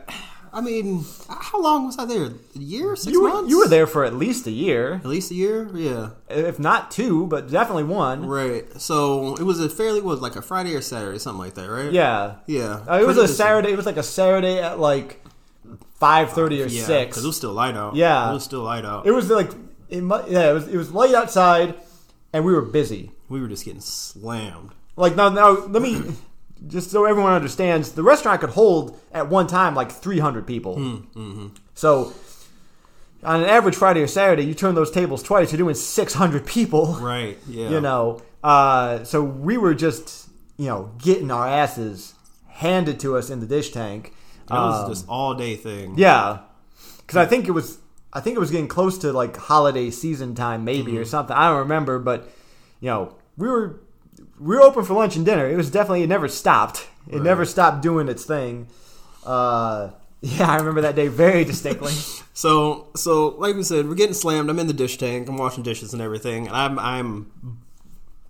[0.53, 2.25] I mean, how long was I there?
[2.27, 2.97] A year?
[2.97, 3.51] Six You were, months?
[3.51, 5.69] you were there for at least a year, at least a year.
[5.75, 6.11] Yeah.
[6.29, 8.27] if not two, but definitely one.
[8.27, 8.65] Right.
[8.81, 11.93] So it was a fairly was like a Friday or Saturday, something like that, right?
[11.93, 12.83] Yeah, Yeah.
[12.89, 13.29] uh, it was a.
[13.29, 13.71] Saturday.
[13.73, 15.23] It was like a Saturday at like
[15.99, 17.11] five thirty or Yeah, six.
[17.11, 17.95] because it was still light out.
[17.95, 18.31] Yeah.
[18.31, 19.07] It was still light out.
[19.07, 19.51] It was like
[19.89, 21.75] it, yeah, it was it was late outside,
[22.33, 23.13] and we were busy.
[23.29, 24.71] we were just getting slammed.
[24.97, 26.03] Like now, now let me
[26.67, 30.77] just so everyone understands, the restaurant could hold at one time like three hundred people.
[30.77, 31.49] Mm-hmm.
[31.75, 32.13] So
[33.23, 36.47] on an average Friday or Saturday, you turn those tables twice, you're doing six hundred
[36.47, 36.95] people.
[37.01, 37.39] Right.
[37.49, 37.71] Yeah.
[37.71, 42.15] You know, uh, so we were just you know getting our asses
[42.49, 44.15] handed to us in the dish tank.
[44.49, 45.95] That was Um, just all day thing.
[45.97, 46.41] Yeah,
[46.99, 47.79] because I think it was
[48.13, 51.35] I think it was getting close to like holiday season time, maybe or something.
[51.37, 52.29] I don't remember, but
[52.81, 53.81] you know, we were
[54.41, 55.47] we were open for lunch and dinner.
[55.49, 56.89] It was definitely it never stopped.
[57.09, 57.23] It Right.
[57.23, 58.67] never stopped doing its thing.
[59.25, 59.91] Uh,
[60.23, 61.93] yeah, I remember that day very distinctly.
[62.33, 64.49] So so like we said, we're getting slammed.
[64.49, 65.29] I'm in the dish tank.
[65.29, 67.31] I'm washing dishes and everything, and I'm I'm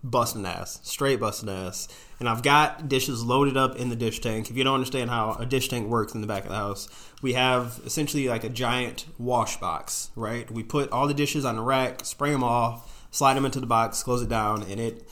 [0.03, 1.87] busting ass, straight busting ass.
[2.19, 4.51] And I've got dishes loaded up in the dish tank.
[4.51, 6.89] If you don't understand how a dish tank works in the back of the house,
[7.23, 10.51] we have essentially like a giant wash box, right?
[10.51, 13.67] We put all the dishes on the rack, spray them off, slide them into the
[13.67, 15.07] box, close it down, and it,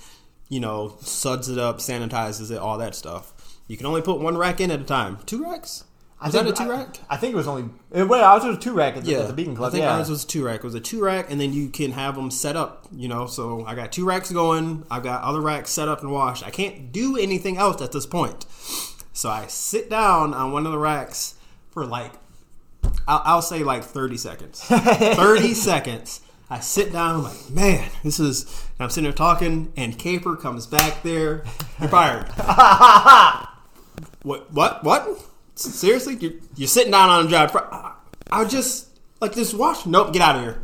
[0.48, 3.32] you know, suds it up, sanitizes it, all that stuff.
[3.66, 5.18] You can only put one rack in at a time.
[5.26, 5.84] Two racks?
[6.24, 6.98] Was that a two rack?
[7.08, 7.70] I, I think it was only.
[7.92, 9.68] eh, Wait, I was a two rack at the, Yeah, at the Beacon Club.
[9.68, 9.96] I think yeah.
[9.96, 10.56] ours was two rack.
[10.56, 12.88] It was a two rack, and then you can have them set up.
[12.92, 14.84] You know, so I got two racks going.
[14.90, 16.44] I've got other racks set up and washed.
[16.44, 18.46] I can't do anything else at this point.
[19.12, 21.34] So I sit down on one of the racks
[21.70, 22.12] for like,
[23.06, 24.60] I'll, I'll say like thirty seconds.
[24.64, 26.20] thirty seconds.
[26.50, 27.16] I sit down.
[27.16, 28.66] I'm like, man, this is.
[28.80, 31.44] I'm sitting there talking, and Caper comes back there.
[31.80, 32.28] You're fired.
[34.22, 34.52] what?
[34.52, 34.84] What?
[34.84, 35.24] What?
[35.56, 36.16] Seriously?
[36.16, 37.50] You're, you're sitting down on a job.
[37.54, 37.94] I,
[38.30, 38.88] I was just
[39.20, 39.52] like this.
[39.52, 39.84] watch.
[39.84, 40.12] Nope.
[40.12, 40.62] Get out of here.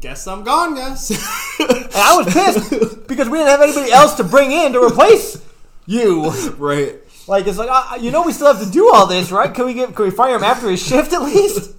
[0.00, 1.10] Guess I'm gone, guys.
[1.10, 5.42] and I was pissed because we didn't have anybody else to bring in to replace
[5.86, 6.30] you.
[6.58, 6.96] right.
[7.26, 9.54] Like it's like uh, you know we still have to do all this, right?
[9.54, 11.73] Can we get can we fire him after his shift at least?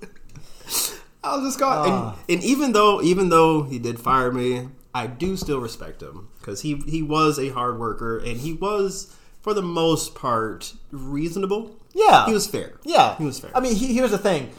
[1.26, 1.88] I was just gone.
[1.90, 2.18] Ah.
[2.30, 6.30] And, and even though even though he did fire me, I do still respect him
[6.40, 11.80] because he he was a hard worker and he was for the most part reasonable.
[11.94, 12.74] Yeah, He was fair.
[12.84, 13.52] Yeah, He was fair.
[13.56, 14.52] I mean, he, here's the thing.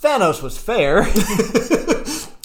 [0.00, 1.06] Thanos was fair.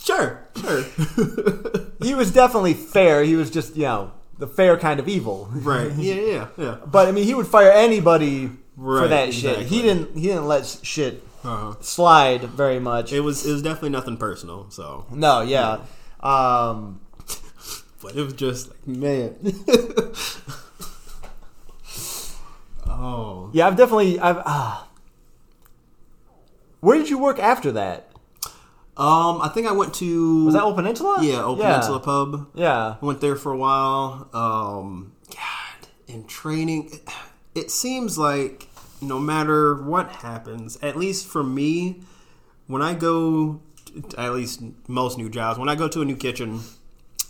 [0.07, 0.47] Sure.
[0.55, 0.83] Sure.
[2.01, 3.25] he was definitely fair.
[3.25, 5.49] He was just you know the fair kind of evil.
[5.51, 5.91] right.
[5.97, 6.13] Yeah.
[6.15, 6.47] Yeah.
[6.57, 6.77] Yeah.
[6.85, 9.65] But I mean, he would fire anybody for Right, that shit.
[9.67, 10.15] He didn't.
[10.15, 11.75] He didn't let shit Uh-huh.
[11.81, 13.11] slide very much.
[13.11, 14.67] It was it was definitely nothing personal.
[14.69, 15.79] So, no, yeah.
[16.21, 17.01] Um,
[18.01, 19.35] but it was just like man.
[22.87, 23.49] oh.
[23.53, 24.19] yeah, I've definitely.
[24.19, 24.37] I've.
[24.45, 24.87] Ah.
[26.79, 28.11] Where did you work after that?
[28.95, 31.19] Um, I think I went to Was that Old Peninsula?
[31.21, 32.49] yeah, Old Peninsula Pub.
[32.55, 32.95] Yeah.
[33.01, 34.27] I went there for a while.
[34.33, 36.99] Um, God, in training,
[37.53, 38.66] it seems like
[39.01, 42.01] no matter what happens, at least for me,
[42.67, 43.61] when I go,
[44.17, 46.61] at least most new jobs, when I go to a new kitchen,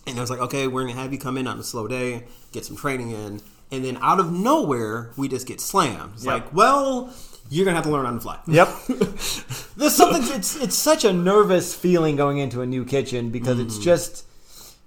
[0.06, 2.65] and it's like, okay, we're gonna have you come in on a slow day, get
[2.65, 6.13] some training in, and then out of nowhere, we just get slammed.
[6.15, 6.34] It's Yep.
[6.34, 7.13] like, well,
[7.49, 8.39] you're gonna have to learn on the fly.
[8.47, 8.69] Yep.
[9.77, 10.23] There's something.
[10.36, 13.84] It's it's such a nervous feeling going into a new kitchen because it's mm.
[13.84, 14.25] just.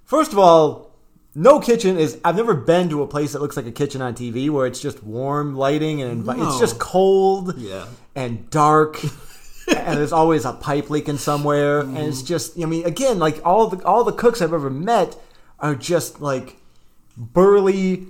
[0.05, 0.90] First of all,
[1.35, 2.19] no kitchen is.
[2.25, 4.81] I've never been to a place that looks like a kitchen on TV where it's
[4.81, 7.87] just warm lighting and invi- it's just cold Yeah.
[8.15, 9.03] and dark.
[9.77, 12.27] and there's always a pipe leaking somewhere, and it's mm.
[12.27, 12.61] just.
[12.61, 15.17] I mean, again, like all the all the cooks I've ever met
[15.61, 16.57] are just like
[17.17, 18.07] burly,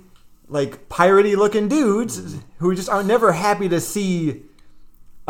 [0.47, 2.43] like piratey looking dudes mm.
[2.57, 4.43] who just are never happy to see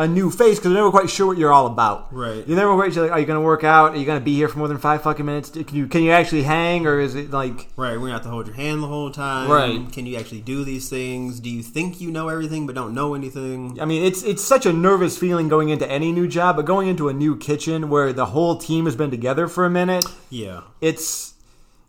[0.03, 2.11] a new face because they're never quite sure what you're all about.
[2.13, 2.45] Right.
[2.47, 3.03] You're never quite sure.
[3.03, 3.91] Like, are you going to work out?
[3.93, 5.49] Are you going to be here for more than five fucking minutes?
[5.51, 7.67] Can you can you actually hang, or is it like?
[7.77, 9.49] Right, we're gonna have to hold your hand the whole time.
[9.49, 9.91] Right.
[9.91, 11.39] Can you actually do these things?
[11.39, 13.79] Do you think you know everything but don't know anything?
[13.79, 16.87] I mean, it's it's such a nervous feeling going into any new job, but going
[16.87, 20.61] into a new kitchen where the whole team has been together for a minute, Yeah,
[20.81, 21.33] it's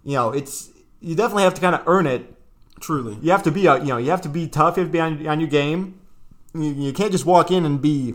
[0.05, 0.68] you know, it's
[1.01, 2.35] you definitely have to kind of earn it.
[2.81, 3.16] truly.
[3.22, 4.77] You have to be, a, you know, you have to be tough.
[4.77, 6.01] You have to be on, on your game.
[6.55, 8.15] You, you can't just walk in and be,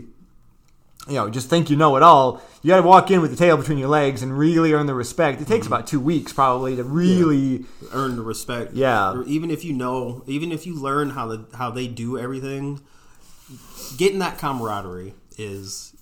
[1.06, 2.40] you know, just think you know it all.
[2.62, 4.94] You got to walk in with the tail between your legs and really earn the
[4.94, 5.40] respect.
[5.40, 5.74] It takes mm-hmm.
[5.74, 7.64] about two weeks probably to really.
[7.92, 8.74] Earn the respect.
[8.74, 9.12] Yeah.
[9.12, 12.80] Or even if you know, even if you learn how the how they do everything,
[13.96, 15.94] getting that camaraderie is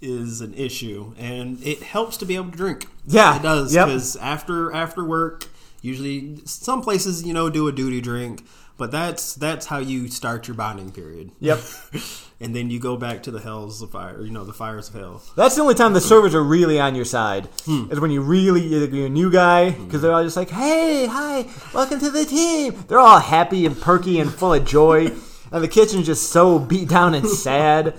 [0.00, 2.86] is an issue, and it helps to be able to drink.
[3.06, 3.36] Yeah.
[3.36, 3.86] it does Yep.
[3.86, 5.46] because after after work,
[5.82, 8.44] usually some places you know do a duty drink,
[8.80, 11.30] but that's that's how you start your bonding period.
[11.38, 11.60] Yep.
[12.40, 14.94] and then you go back to the hells of fire, you know, the fires of
[14.94, 15.22] hell.
[15.36, 17.46] That's the only time the servers are really on your side.
[17.66, 17.92] Hmm.
[17.92, 19.84] Is when you really you're a new guy hmm.
[19.84, 23.78] because they're all just like, "Hey, hi, welcome to the team." They're all happy and
[23.78, 25.08] perky and full of joy,
[25.52, 27.94] and the kitchen's just so beat down and sad.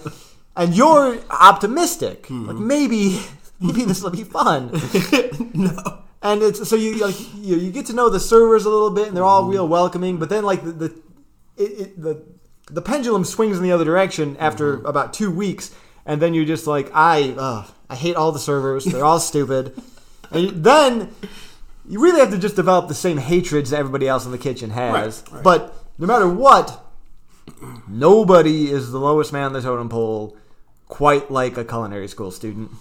[0.57, 2.47] And you're optimistic, hmm.
[2.47, 3.21] like maybe
[3.59, 4.71] maybe this will be fun.
[5.53, 6.01] no.
[6.21, 9.07] And it's so you like you, you get to know the servers a little bit,
[9.07, 10.17] and they're all real welcoming.
[10.17, 11.01] But then like the the
[11.57, 12.23] it, it, the
[12.67, 15.73] the pendulum swings in the other direction after about two weeks,
[16.05, 18.85] and then you're just like I uh, I hate all the servers.
[18.85, 19.73] They're all stupid.
[20.33, 21.13] And then
[21.85, 24.69] you really have to just develop the same hatreds that everybody else in the kitchen
[24.69, 25.23] has.
[25.25, 25.43] Right, right.
[25.43, 26.85] But no matter what,
[27.85, 30.37] nobody is the lowest man on the totem pole
[30.87, 32.71] quite like a culinary school student.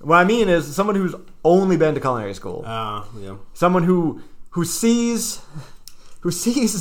[0.00, 1.14] What I mean is someone who's
[1.54, 3.36] only been to culinary school Uh, yeah.
[3.54, 4.00] someone who
[4.56, 5.40] who sees
[6.20, 6.72] who sees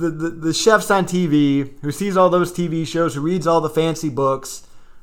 [0.00, 3.60] the, the, the chefs on TV, who sees all those TV shows, who reads all
[3.60, 4.50] the fancy books.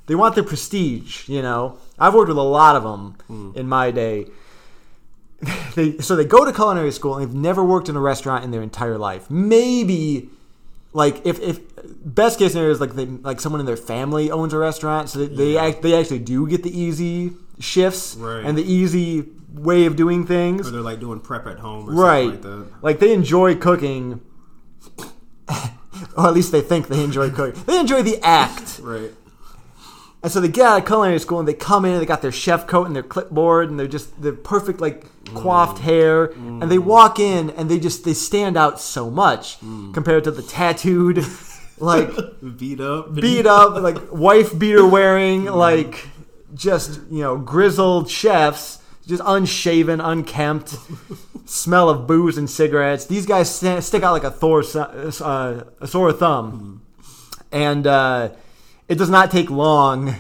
[0.07, 1.77] They want the prestige, you know.
[1.99, 4.17] I've worked with a lot of them in my day.
[5.75, 8.49] They, so they go to culinary school and they've never worked in a restaurant in
[8.49, 9.29] their entire life.
[9.29, 10.29] Maybe,
[10.93, 11.59] like if, if
[12.03, 15.19] best case scenario is like they like someone in their family owns a restaurant, so
[15.19, 18.45] they they, act, they actually do get the easy shifts Right.
[18.45, 20.67] and the easy way of doing things.
[20.67, 22.33] Or they're like doing prep at home or Right.
[22.33, 22.83] something like that.
[22.83, 24.21] Like they enjoy cooking,
[26.17, 27.61] or at least they think they enjoy cooking.
[27.65, 29.11] They enjoy the act, Right.
[30.23, 32.21] and so they get out of culinary school and they come in and they got
[32.21, 35.81] their chef coat and their clipboard and they're just the perfect like coiffed mm.
[35.81, 36.61] hair, mm.
[36.61, 39.93] and they walk in and they just they stand out so much mm.
[39.93, 41.25] compared to the tattooed,
[41.79, 42.09] like
[42.57, 43.13] Beat up.
[43.15, 46.07] beat up, like wife beater wearing, like
[46.57, 50.75] just you know grizzled chefs, just unshaven, unkempt,
[51.45, 53.05] smell of booze and cigarettes.
[53.05, 56.81] These guys sta- stick out like a Thor, uh, a sore thumb,
[57.51, 58.29] and uh,
[58.87, 60.15] it does not take long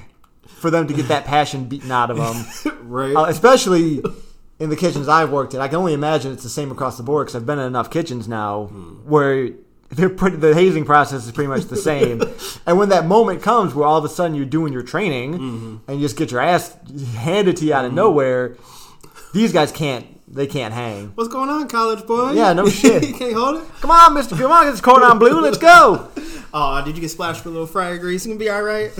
[0.47, 3.15] for them to get that passion beaten out of them, Right.
[3.15, 4.01] uh, especially.
[4.59, 7.03] In the kitchens I've worked in, I can only imagine it's the same across the
[7.03, 8.63] board because I've been in enough kitchens now
[9.05, 9.51] where
[9.89, 12.21] they're pretty, the hazing process is pretty much the same.
[12.65, 15.77] and when that moment comes where all of a sudden you're doing your training mm-hmm.
[15.87, 16.75] and you just get your ass
[17.15, 17.97] handed to you out of mm-hmm.
[17.97, 18.57] nowhere,
[19.33, 21.13] these guys can't they can't hang.
[21.15, 22.31] What's going on, college boy?
[22.31, 23.07] Yeah, no shit.
[23.07, 23.67] you can't hold it.
[23.79, 25.39] Come on, Mister, come on, it's cordon bleu.
[25.41, 26.09] let's go.
[26.53, 28.25] Oh, did you get splashed with a little fryer grease?
[28.25, 28.91] You gonna be all right.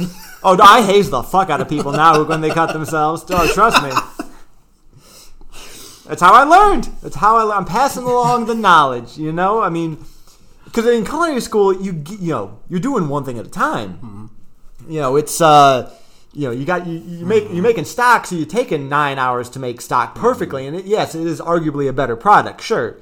[0.43, 3.23] Oh, no, I haze the fuck out of people now when they cut themselves.
[3.29, 3.89] Oh, trust me.
[6.07, 6.89] That's how I learned.
[7.01, 7.57] That's how I.
[7.57, 9.17] I'm passing along the knowledge.
[9.17, 10.05] You know, I mean,
[10.67, 13.93] because in culinary school, you you know you're doing one thing at a time.
[13.93, 14.91] Mm-hmm.
[14.91, 15.93] You know, it's uh,
[16.33, 17.63] you know, you got you, you make you're mm-hmm.
[17.63, 20.21] making stock, so you're taking nine hours to make stock mm-hmm.
[20.21, 22.97] perfectly, and it, yes, it is arguably a better product, sure.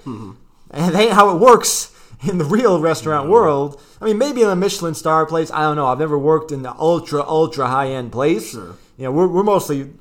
[0.72, 1.92] And it ain't how it works
[2.28, 3.82] in the real restaurant world.
[4.02, 5.88] I mean, maybe in a Michelin star place, I don't know.
[5.88, 8.52] I've never worked in the ultra ultra high end place.
[8.52, 8.76] Sure.
[8.98, 9.92] You know, we're we're mostly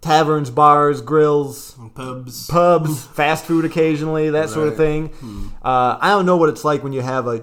[0.00, 2.46] taverns, bars, grills, Pubs.
[2.48, 5.10] pubs, fast food occasionally, that sort of Right.
[5.12, 5.52] thing.
[5.62, 7.42] Uh, I don't know what it's like when you have a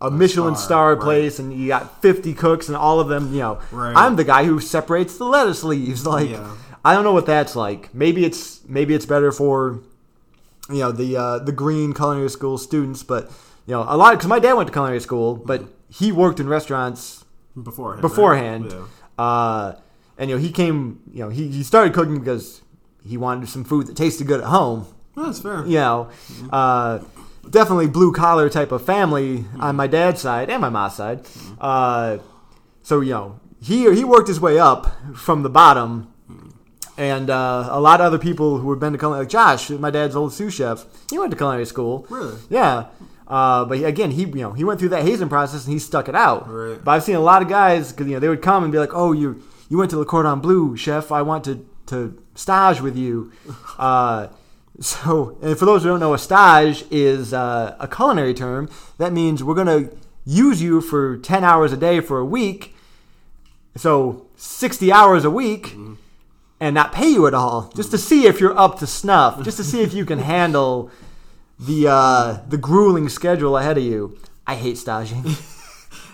[0.00, 1.00] a Michelin star, star right.
[1.00, 3.60] place and you got 50 cooks and all of them, you know.
[3.70, 3.94] Right.
[3.96, 6.04] I'm the guy who separates the lettuce leaves.
[6.16, 6.56] Like, Yeah.
[6.84, 7.94] I don't know what that's like.
[7.94, 9.78] Maybe it's maybe it's better for,
[10.68, 13.30] you know, the uh, the green culinary school students, but
[13.66, 16.48] you know, a lot because my dad went to culinary school, but he worked in
[16.48, 17.24] restaurants
[17.62, 18.02] beforehand.
[18.02, 18.64] beforehand.
[18.72, 18.80] Right?
[19.18, 19.24] Yeah.
[19.24, 19.74] Uh,
[20.18, 22.62] and you know, he came, you know, he, he started cooking because
[23.04, 24.86] he wanted some food that tasted good at home.
[25.14, 25.66] Well, that's fair.
[25.66, 26.08] You know,
[26.52, 27.00] uh,
[27.50, 31.26] definitely blue collar type of family on my dad's side and my mom's side.
[31.60, 32.18] Uh,
[32.82, 36.08] so you know, he he worked his way up from the bottom.
[36.98, 39.90] And uh, a lot of other people who had been to culinary, like Josh, my
[39.90, 42.06] dad's old sous chef, he went to culinary school.
[42.10, 42.36] Really?
[42.50, 42.86] Yeah.
[43.26, 45.78] Uh, but he- again, he you know he went through that hazing process and he
[45.78, 46.48] stuck it out.
[46.50, 46.82] Right.
[46.84, 48.78] But I've seen a lot of guys because you know they would come and be
[48.78, 51.10] like, "Oh, you you went to Le Cordon Bleu, chef.
[51.10, 53.32] I want to to stage with you."
[53.78, 54.28] Uh,
[54.80, 58.68] so, and for those who don't know, a stage is uh, a culinary term.
[58.98, 59.88] That means we're gonna
[60.26, 62.76] use you for ten hours a day for a week.
[63.74, 65.74] So sixty hours a week.
[66.60, 69.56] And not pay you at all, just to see if you're up to snuff, just
[69.56, 70.92] to see if you can handle
[71.58, 74.18] the uh, the grueling schedule ahead of you.
[74.46, 75.24] I hate staging.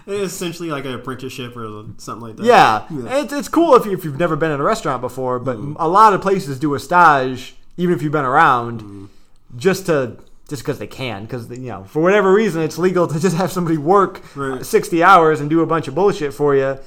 [0.09, 2.45] It's essentially like an apprenticeship or something like that.
[2.47, 5.57] Yeah, It's, it's cool if, you, if you've never been in a restaurant before, but
[5.77, 9.09] a lot of places do a stage, even if you've been around,
[9.57, 10.17] just to
[10.49, 13.53] just because they can, because you know for whatever reason it's legal to just have
[13.53, 14.65] somebody work Right.
[14.65, 16.79] sixty hours and do a bunch of bullshit for you,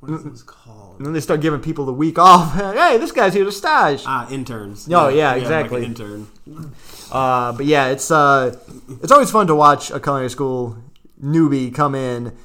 [0.00, 0.98] What is this called?
[0.98, 2.54] and then they start giving people the week off.
[2.76, 4.04] hey, this guy's here to stage.
[4.06, 4.88] Ah, interns.
[4.88, 5.78] Oh, yeah, like exactly.
[5.78, 6.26] an intern.
[7.10, 8.56] Uh, but yeah, it's uh,
[9.02, 10.76] it's always fun to watch a culinary school
[11.24, 12.36] newbie come in,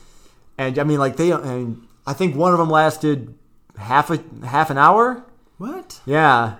[0.57, 3.35] and I mean, like they, and I think one of them lasted
[3.77, 5.23] half a half an hour.
[5.57, 5.99] What?
[6.05, 6.55] Yeah,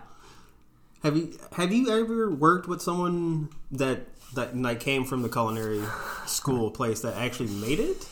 [1.04, 5.82] Have you have you ever worked with someone that that like came from the culinary
[6.26, 8.06] school place that actually made it?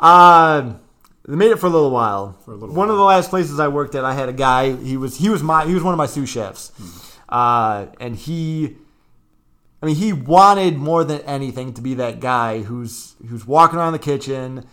[0.00, 0.74] uh,
[1.26, 2.36] they made it for a little while.
[2.44, 4.76] For a little one of the last places I worked at, I had a guy.
[4.76, 6.70] He was he was my he was one of my sous chefs,
[7.30, 8.76] uh, and he.
[9.84, 13.92] I mean, he wanted more than anything to be that guy who's who's walking around
[13.92, 14.66] the kitchen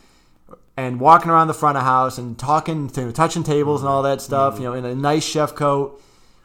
[0.77, 4.21] and walking around the front of house and talking to touching tables and all that
[4.21, 4.57] stuff.
[4.57, 6.01] You know, in a nice chef coat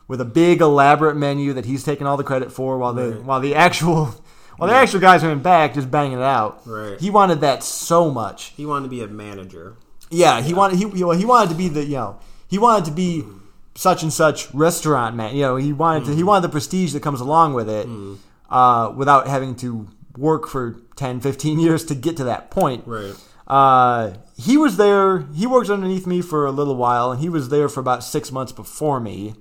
[0.09, 3.23] with a big elaborate menu that he's taking all the credit for, while the Right.
[3.23, 4.07] while the actual
[4.57, 6.63] while the actual guys are in back just banging it out.
[6.67, 6.99] Right.
[6.99, 8.53] He wanted that so much.
[8.57, 9.77] He wanted to be a manager.
[10.11, 12.91] Yeah, he wanted he well, he wanted to be the you know he wanted to
[12.91, 13.39] be mm.
[13.77, 15.37] such and such restaurant man.
[15.37, 16.27] You know, he wanted to he mm.
[16.27, 18.19] wanted the prestige that comes along with it, mm.
[18.51, 22.85] Uh, without having to work for 10, 15 years to get to that point.
[22.87, 23.15] Right.
[23.47, 25.21] Uh, he was there.
[25.35, 28.33] He worked underneath me for a little while, and he was there for about six
[28.33, 29.35] months before me.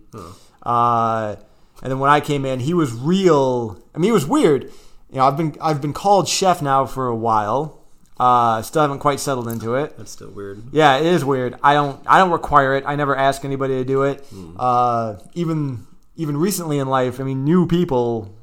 [0.62, 1.36] Uh,
[1.82, 3.82] and then when I came in, he was real.
[3.94, 4.66] I mean, he was weird.
[5.10, 7.82] You know, I've been I've been called chef now for a while.
[8.18, 9.98] Uh, still haven't quite settled into it.
[9.98, 10.64] That's still weird.
[10.72, 11.56] Yeah, it is weird.
[11.62, 12.84] I don't I don't require it.
[12.88, 14.26] I never ask anybody to do it.
[14.58, 18.34] Uh, even even recently in life, I mean, new people,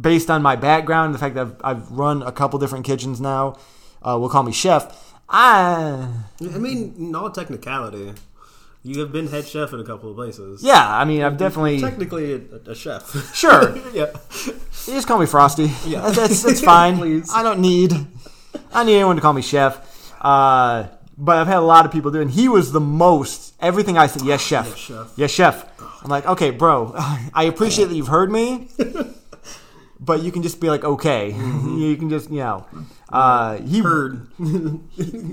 [0.00, 3.56] based on my background, the fact that I've, I've run a couple different kitchens now,
[4.02, 5.12] uh, will call me chef.
[5.28, 6.08] I
[6.40, 8.12] I mean, in all technicality,
[8.82, 10.62] you have been head chef in a couple of places.
[10.62, 13.34] yeah, I mean, I've definitely Technically, a, a chef.
[13.34, 13.76] sure.
[13.94, 14.12] yeah.
[14.86, 15.72] You just call me Frosty.
[15.86, 16.02] Yeah.
[16.02, 16.98] that's that's, that's fine.
[16.98, 17.30] Please.
[17.34, 17.92] I don't need
[18.72, 19.80] I need anyone to call me chef.
[20.20, 22.28] Uh, but I've had a lot of people doing.
[22.28, 24.22] He was the most everything I said.
[24.22, 24.66] Yes, chef.
[24.68, 25.12] Yes, chef.
[25.16, 26.02] Yes, chef.
[26.02, 26.92] I'm like, okay, bro.
[27.32, 28.68] I appreciate that you've heard me,
[30.04, 31.30] but you can just be like, okay.
[31.32, 32.66] you can just, you know.
[33.08, 34.28] Uh, he Heard.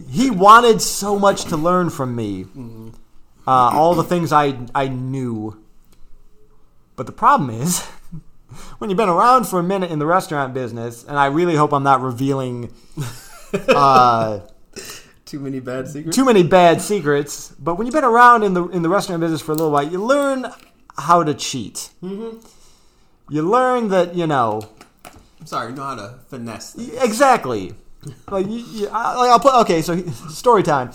[0.10, 2.45] he wanted so much to learn from me.
[3.47, 5.57] Uh, all the things I I knew.
[6.95, 7.81] But the problem is,
[8.77, 11.73] when you've been around for a minute in the restaurant business, and I really hope
[11.73, 12.71] I'm not revealing
[13.67, 14.41] uh,
[15.25, 16.15] Too many bad secrets.
[16.15, 17.55] too many bad secrets.
[17.60, 19.88] But when you've been around in the in the restaurant business for a little while,
[19.88, 20.45] you learn
[20.97, 21.89] how to cheat.
[23.31, 24.61] You learn that you know
[25.39, 26.73] I'm sorry, you know how to finesse.
[26.73, 26.93] things.
[27.01, 27.73] Exactly.
[28.29, 29.81] Like, you, you, I, like I'll put okay.
[29.81, 29.97] So
[30.29, 30.91] story time.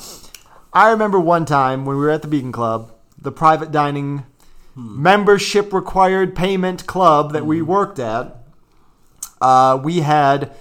[0.72, 4.26] I remember one time when we were at the Beacon Club, the private dining
[4.74, 8.36] membership required payment club that we worked at.
[9.40, 10.54] Uh, we had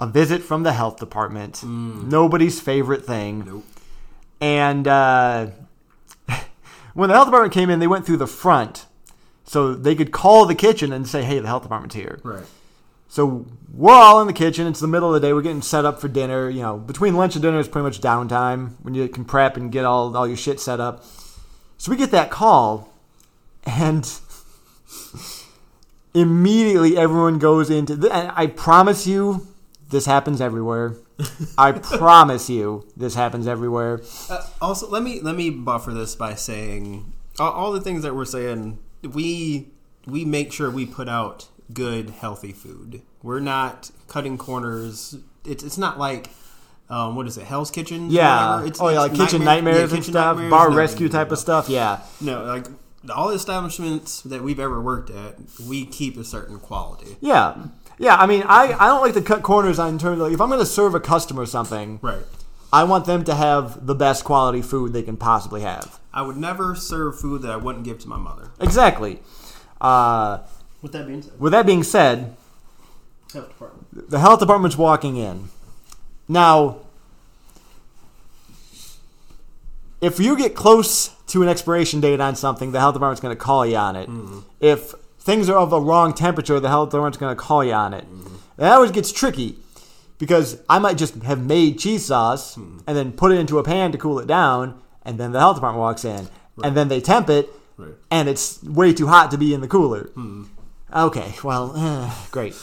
[0.00, 1.64] a visit from the health department.
[1.64, 3.44] Nobody's favorite thing.
[3.44, 3.64] Nope.
[4.40, 5.48] And uh,
[6.94, 8.86] when the health department came in, they went through the front,
[9.44, 12.44] so they could call the kitchen and say, "Hey, the health department's here." Right.
[13.08, 14.66] So we're all in the kitchen.
[14.66, 15.32] It's the middle of the day.
[15.32, 16.48] We're getting set up for dinner.
[16.50, 19.70] You know, between lunch and dinner is pretty much downtime when you can prep and
[19.70, 21.04] get all all your shit set up.
[21.78, 22.92] So we get that call,
[23.64, 24.10] and
[26.14, 27.96] immediately everyone goes into.
[27.96, 29.46] The, and I promise you,
[29.90, 30.96] This happens everywhere.
[31.56, 34.00] I promise you, this happens everywhere.
[34.28, 38.14] Uh, also, let me let me buffer this by saying all, all the things that
[38.14, 38.78] we're saying.
[39.06, 39.68] We
[40.06, 43.02] we make sure we put out good, healthy food.
[43.22, 45.16] We're not cutting corners.
[45.44, 46.30] It's it's not like
[46.90, 48.10] um, what is it, Hell's Kitchen?
[48.10, 48.64] Yeah.
[48.64, 50.76] It's, oh yeah, it's like kitchen nightmare- nightmares yeah, and kitchen stuff, nightmares, bar no,
[50.76, 51.32] rescue type no.
[51.32, 51.68] of stuff.
[51.68, 52.00] Yeah.
[52.20, 52.66] No, like
[53.14, 55.36] all the establishments that we've ever worked at,
[55.66, 57.16] we keep a certain quality.
[57.20, 57.56] Yeah.
[57.98, 60.40] Yeah, I mean, I, I don't like to cut corners on terms of like, if
[60.40, 62.24] I'm going to serve a customer something, Right.
[62.72, 66.00] I want them to have the best quality food they can possibly have.
[66.14, 68.52] I would never serve food that I wouldn't give to my mother.
[68.60, 69.20] Exactly.
[69.80, 70.38] Uh,
[70.80, 72.36] With that being said, with that being said,
[73.32, 74.10] health department.
[74.10, 75.48] the health department's walking in.
[76.28, 76.78] Now,
[80.00, 83.42] if you get close to an expiration date on something, the health department's going to
[83.42, 84.08] call you on it.
[84.08, 84.38] Mm-hmm.
[84.60, 87.92] If things are of a wrong temperature, the health department's going to call you on
[87.92, 88.04] it.
[88.04, 88.36] Mm-hmm.
[88.58, 89.56] That always gets tricky
[90.18, 92.78] because I might just have made cheese sauce hmm.
[92.86, 95.56] and then put it into a pan to cool it down, and then the health
[95.56, 96.28] department walks in,
[96.62, 97.94] and then they temp it, Right.
[98.10, 100.10] and it's way too hot to be in the cooler.
[100.94, 102.54] Okay, well, eh, great.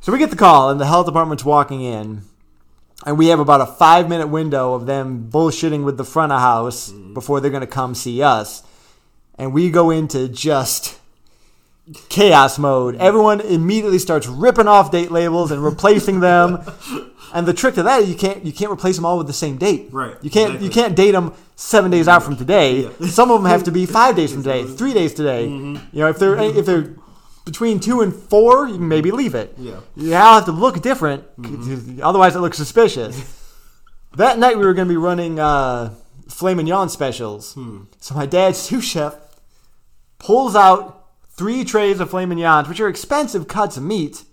[0.00, 2.22] So we get the call, and the health department's walking in,
[3.04, 6.40] and we have about a five minute window of them bullshitting with the front of
[6.40, 8.62] house before they're going to come see us.
[9.36, 10.98] And we go into just
[12.08, 12.96] chaos mode.
[12.96, 16.62] Everyone immediately starts ripping off date labels and replacing them.
[17.30, 19.34] And the trick to that is you can't you can't replace them all with the
[19.34, 19.90] same date.
[19.92, 22.88] Right, You can't you can't date them seven days out from today.
[23.00, 23.08] Yeah.
[23.08, 25.46] Some of them have to be five days from today, three days today.
[25.46, 25.94] Mm-hmm.
[25.94, 26.94] You know, if they're if they're
[27.44, 29.52] between two and four, you can maybe leave it.
[29.58, 29.80] Yeah.
[29.94, 32.00] You all have to look different, Mm-hmm.
[32.02, 33.20] otherwise it looks suspicious.
[34.16, 35.92] that night we were going to be running uh,
[36.30, 37.52] filet mignon specials.
[37.52, 37.82] Hmm.
[38.00, 39.14] So my dad's sous chef
[40.18, 40.97] pulls out
[41.38, 44.24] three trays of filet mignons, which are expensive cuts of meat,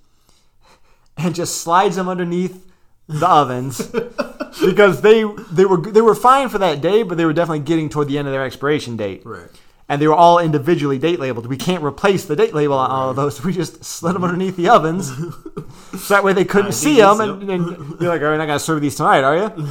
[1.18, 2.70] and just slides them underneath
[3.08, 3.78] the ovens
[4.66, 7.88] because they they were they were fine for that day, but they were definitely getting
[7.88, 9.22] toward the end of their expiration date.
[9.24, 9.47] Right.
[9.88, 11.45] And they were all individually date labeled.
[11.45, 13.38] We can't replace the date label on all of those.
[13.38, 15.10] So we just slid them underneath the ovens.
[15.16, 17.22] so that way they couldn't see them.
[17.22, 19.68] And, and you're like, are you not going to serve these tonight, are you?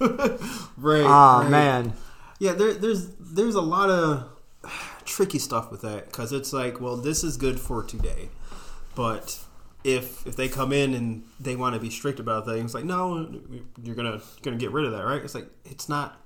[0.78, 1.04] Right.
[1.04, 1.50] Ah, right.
[1.50, 1.92] man.
[2.38, 4.29] Yeah, there, there's there's a lot of
[5.04, 8.28] tricky stuff with that because it's like, well, this is good for today,
[8.94, 9.38] but
[9.84, 13.28] if if they come in and they want to be strict about things, like, no,
[13.82, 15.22] you're gonna you're gonna get rid of that, right?
[15.22, 16.20] It's like it's not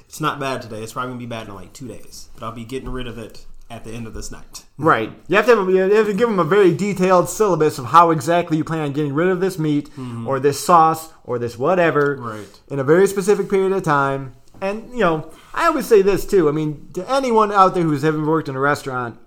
[0.00, 0.82] it's not bad today.
[0.82, 3.18] It's probably gonna be bad in like two days, but I'll be getting rid of
[3.18, 4.64] it at the end of this night.
[4.76, 5.10] Right.
[5.28, 8.10] You have to have, you have to give them a very detailed syllabus of how
[8.10, 10.28] exactly you plan on getting rid of this meat mm-hmm.
[10.28, 12.60] or this sauce or this whatever Right.
[12.68, 14.34] in a very specific period of time.
[14.62, 16.48] And you know, I always say this too.
[16.48, 19.18] I mean, to anyone out there who's ever worked in a restaurant,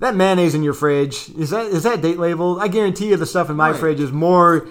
[0.00, 2.60] that mayonnaise in your fridge is that is that date labeled?
[2.60, 3.80] I guarantee you, the stuff in my Right.
[3.80, 4.68] fridge is more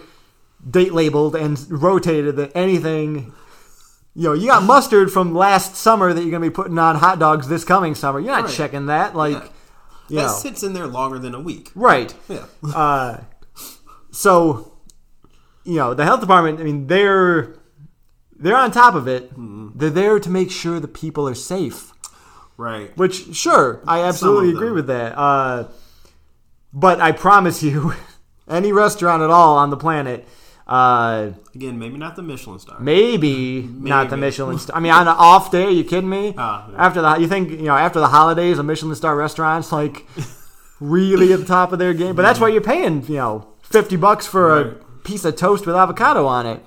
[0.69, 3.33] date labeled and rotated than anything.
[4.13, 7.17] You know, you got mustard from last summer that you're gonna be putting on hot
[7.17, 8.19] dogs this coming summer.
[8.19, 8.53] You're not Right.
[8.53, 9.33] checking that, like.
[9.33, 9.43] Yeah.
[10.09, 10.33] You That know.
[10.33, 11.71] sits in there longer than a week.
[11.73, 12.13] Right.
[12.27, 12.43] Yeah.
[12.75, 13.17] Uh,
[14.11, 14.73] so,
[15.63, 16.59] you know, the health department.
[16.59, 17.55] I mean, they're
[18.41, 19.31] they're on top of it.
[19.31, 19.69] Mm-hmm.
[19.77, 21.91] They're there to make sure the people are safe.
[22.57, 22.95] right.
[22.97, 25.17] Which, sure, I absolutely agree with that.
[25.17, 25.67] Uh,
[26.73, 27.93] but I promise you,
[28.47, 30.27] any restaurant at all on the planet,
[30.67, 32.79] uh, Again, maybe not the Michelin star.
[32.79, 34.75] maybe, not the Michelin star.
[34.75, 36.33] I mean, on an off day, you kidding me?
[36.37, 36.77] Ah, yeah.
[36.85, 40.05] After the, you think you know, after the holidays, a Michelin star restaurant's like
[40.79, 42.15] really at the top of their game.
[42.15, 44.65] But that's why you're paying, you know, fifty bucks for a
[45.03, 46.61] piece of toast with avocado on it.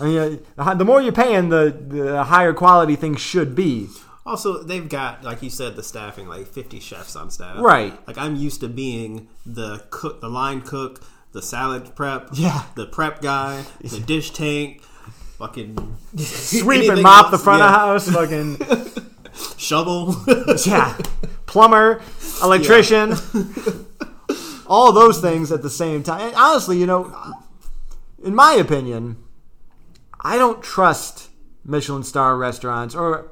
[0.00, 3.88] I mean, uh, the more you're paying, the the higher quality things should be.
[4.26, 7.56] Also, they've got, like you said, the staffing, like 50 chefs on staff.
[7.58, 7.94] Right.
[8.06, 12.64] Like, I'm used to being the cook, the line cook, the salad prep, Yeah.
[12.76, 14.82] the prep guy, the dish tank,
[15.38, 17.68] fucking Sweep and mop the front yeah.
[17.68, 18.58] of house, fucking
[19.56, 20.14] shovel.
[20.66, 20.96] yeah,
[21.46, 22.02] plumber,
[22.42, 23.14] electrician,
[24.66, 26.20] all those things at the same time.
[26.20, 27.12] And honestly, you know,
[28.22, 29.16] in my opinion,
[30.22, 31.30] I don't trust
[31.64, 33.30] Michelin star restaurants or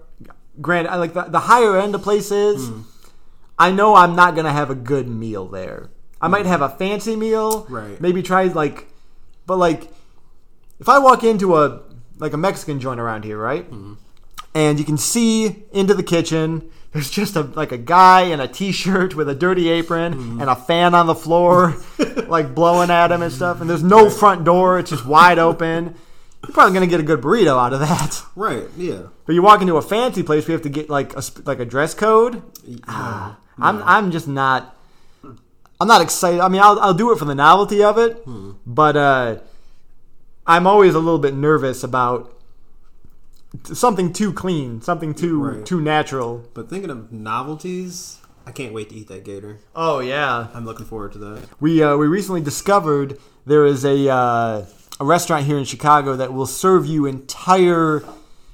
[0.60, 2.68] granted, I like the, the higher end of places.
[2.68, 2.82] Hmm.
[3.58, 5.90] I know I'm not gonna have a good meal there.
[6.20, 6.48] I might hmm.
[6.48, 8.00] have a fancy meal, Right.
[8.00, 8.88] Maybe try like,
[9.46, 9.90] but like,
[10.80, 11.82] if I walk into a
[12.18, 13.64] like a Mexican joint around here, right?
[13.64, 13.94] Hmm.
[14.54, 16.70] and you can see into the kitchen.
[16.92, 20.40] There's just a like a guy in a t-shirt with a dirty apron Mm-hmm.
[20.40, 21.76] and a fan on the floor,
[22.26, 23.60] like blowing at him and stuff.
[23.60, 25.94] And there's no front door; it's just wide open.
[26.46, 28.22] You're probably gonna get a good burrito out of that.
[28.36, 29.02] right, yeah.
[29.26, 31.64] But you walk into a fancy place, we have to get like a like a
[31.64, 32.42] dress code.
[32.86, 34.74] Ah, I'm I'm just not.
[35.80, 36.40] I'm not excited.
[36.40, 38.52] I mean, I'll, I'll do it for the novelty of it, Hmm.
[38.66, 39.36] but uh,
[40.46, 42.34] I'm always a little bit nervous about
[43.72, 45.66] something too clean, something too Right.
[45.66, 46.44] too natural.
[46.54, 49.58] But thinking of novelties, I can't wait to eat that gator.
[49.74, 51.42] Oh yeah, I'm looking forward to that.
[51.60, 54.64] we uh, we recently discovered there is a uh,
[55.00, 58.02] a restaurant here in Chicago that will serve you entire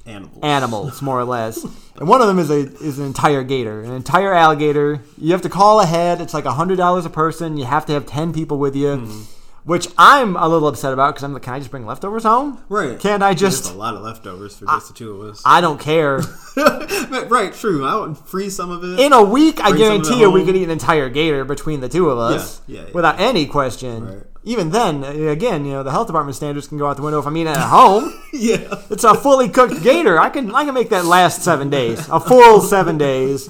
[0.07, 0.39] Animals.
[0.43, 1.65] animals, more or less.
[1.97, 5.01] And one of them is a is an entire gator, an entire alligator.
[5.17, 6.21] You have to call ahead.
[6.21, 7.57] It's like hundred dollars a person.
[7.57, 9.23] You have to have ten people with you, Hmm.
[9.65, 12.63] which I'm a little upset about because I'm like, can I just bring leftovers home?
[12.69, 13.01] Right.
[13.01, 13.73] Can't I There's just?
[13.73, 15.43] a lot of leftovers for just the two of us.
[15.47, 16.21] I don't care.
[16.57, 17.87] right, true.
[17.87, 19.01] I would freeze some of it.
[19.01, 21.09] In a week, I Bring some of it guarantee you, we could eat an entire
[21.09, 22.93] gator between the two of us, Yeah, yeah, yeah.
[22.93, 24.07] without any question.
[24.07, 24.23] Right.
[24.47, 27.19] Even then, uh, again, you know, the health department standards can go out the window
[27.19, 28.23] if I'm eating at home.
[28.33, 28.83] yeah.
[28.91, 30.19] It's a fully cooked gator.
[30.21, 33.49] I can I can make that last seven days, a full seven days,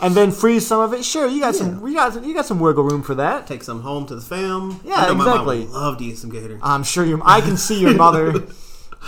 [0.00, 1.04] and then freeze some of it.
[1.04, 3.46] Sure, you got some, you got some, you got some wiggle room for that.
[3.46, 4.80] Take some home to the fam.
[4.82, 5.60] Yeah, I know My mom exactly.
[5.60, 6.58] would love to eat some gator.
[6.62, 7.20] I'm sure you.
[7.24, 8.46] I can see your mother.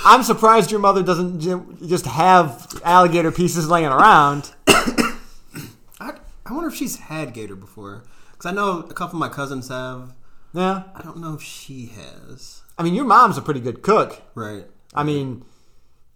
[0.05, 1.40] I'm surprised your mother doesn't
[1.86, 4.53] just have alligator pieces laying around.
[4.68, 6.12] I,
[6.46, 8.05] I wonder if she's had gator before.
[8.32, 10.14] Because I know a couple of my cousins have.
[10.53, 12.62] Yeah, I don't know if she has.
[12.78, 14.22] I mean, your mom's a pretty good cook.
[14.34, 14.64] Right.
[14.94, 15.44] I mean,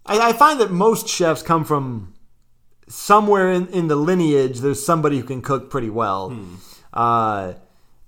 [0.06, 2.14] I, I find that most chefs come from
[2.88, 4.60] somewhere in, in the lineage.
[4.60, 6.30] There's somebody who can cook pretty well.
[6.30, 6.54] Hmm.
[6.92, 7.54] Uh,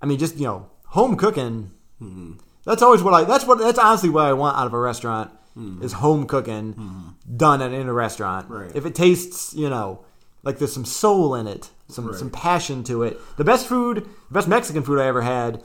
[0.01, 1.71] I mean, just you know, home cooking.
[1.99, 2.33] Hmm.
[2.65, 3.23] That's always what I.
[3.23, 3.59] That's what.
[3.59, 5.81] That's honestly what I want out of a restaurant hmm.
[5.81, 8.49] is home cooking done at, in a restaurant.
[8.49, 8.75] Right.
[8.75, 10.03] If it tastes, you know,
[10.43, 12.15] like there's some soul in it, some Right.
[12.15, 13.19] some passion to it.
[13.37, 15.63] The best food, the best Mexican food I ever had,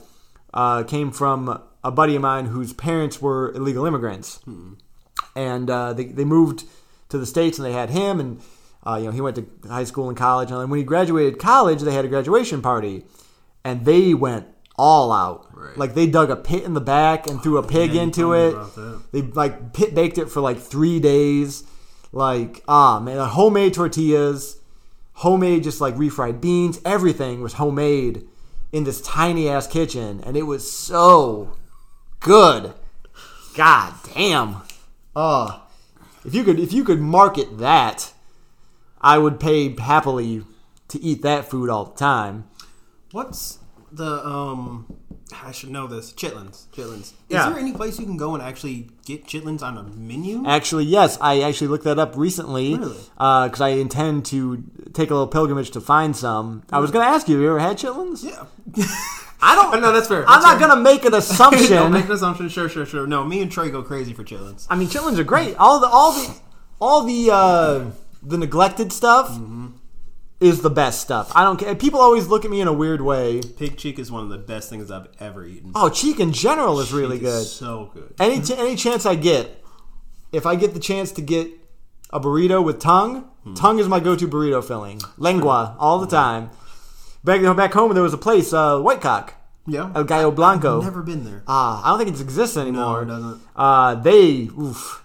[0.53, 4.39] uh, came from a buddy of mine whose parents were illegal immigrants.
[5.35, 6.65] And uh, they, they moved
[7.09, 8.41] to the states and they had him and
[8.85, 10.51] uh, you know he went to high school and college.
[10.51, 13.05] And then when he graduated college they had a graduation party
[13.63, 15.47] and they went all out.
[15.53, 15.77] Right.
[15.77, 18.55] like they dug a pit in the back and threw a pig man, into it.
[19.11, 21.63] they like pit baked it for like three days.
[22.11, 24.59] Like ah man like, homemade tortillas
[25.13, 26.81] homemade just like refried beans.
[26.85, 28.27] Everything was homemade
[28.73, 31.55] in this tiny ass kitchen and it was so
[32.19, 32.73] good
[33.55, 34.61] god damn
[35.15, 35.63] Oh,
[36.25, 38.13] if you could if you could market that,
[38.99, 40.43] I would pay happily
[40.87, 42.45] to eat that food all the time.
[43.11, 43.59] What's
[43.91, 45.01] the um?
[45.43, 46.11] I should know this.
[46.13, 46.67] Chitlins.
[46.75, 46.99] Chitlins.
[46.99, 47.49] Is Yeah.
[47.49, 50.43] there any place you can go and actually get chitlins on a menu?
[50.45, 52.97] Actually, yes, I actually looked that up recently Really?
[53.15, 54.63] because I intend to
[54.93, 56.63] take a little pilgrimage to find some.
[56.71, 58.23] I was going to ask you, have you ever had chitlins?
[58.23, 58.43] Yeah.
[59.41, 59.81] I don't.
[59.81, 60.21] no, that's fair.
[60.21, 60.67] I'm That's not fair.
[60.67, 61.67] going to make an assumption.
[61.77, 62.47] Don't make an assumption.
[62.49, 63.05] Sure, sure, sure.
[63.05, 64.67] No, me and Trey go crazy for chitlins.
[64.69, 65.57] I mean, chitlins are great.
[65.57, 66.35] All the all the
[66.79, 67.85] all the uh,
[68.21, 69.67] the neglected stuff Mm-hmm.
[70.43, 71.31] Is the best stuff.
[71.35, 71.73] I don't care.
[71.75, 73.41] People always look at me in a weird way.
[73.41, 75.71] Pig cheek is one of the best things I've ever eaten.
[75.75, 77.45] Oh, cheek in general is really Cheek is good.
[77.47, 78.13] So good.
[78.19, 79.63] Any ch- any chance I get,
[80.31, 81.49] if I get the chance to get
[82.11, 83.53] a burrito with tongue, Hmm.
[83.55, 85.01] tongue is my go-to burrito filling.
[85.17, 86.49] Lengua all the time.
[87.23, 89.33] Back back home, there was a place, uh, White Cock,
[89.65, 89.89] Yeah.
[89.95, 90.81] El Gallo Blanco.
[90.81, 91.43] Never been there.
[91.47, 93.05] Ah, I don't think it exists anymore.
[93.05, 93.41] No, it doesn't.
[93.55, 95.03] Uh, they, oof,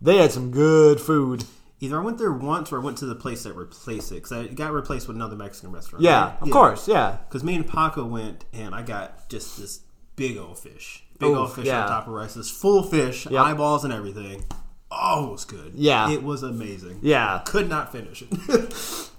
[0.00, 1.44] they had some good food.
[1.82, 4.30] Either I went there once or I went to the place that replaced it because
[4.30, 6.04] it got replaced with another Mexican restaurant.
[6.04, 6.42] Yeah, right?
[6.42, 7.16] of course, yeah.
[7.28, 9.80] Because me and Paco went and I got just this
[10.14, 11.02] big old fish.
[11.18, 11.82] Big Oof, old fish yeah.
[11.82, 12.34] on top of rice.
[12.34, 13.34] This full fish, Yep.
[13.44, 14.44] eyeballs and everything.
[14.92, 15.72] Oh, it was good.
[15.74, 16.08] Yeah.
[16.08, 17.00] It was amazing.
[17.02, 17.42] Yeah.
[17.44, 18.28] Could not finish it.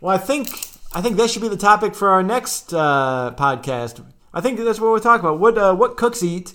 [0.00, 0.48] Well, I think
[0.92, 4.04] I think that should be the topic for our next uh, podcast.
[4.34, 5.38] I think that's what we're talking about.
[5.38, 6.54] What uh, what cooks eat?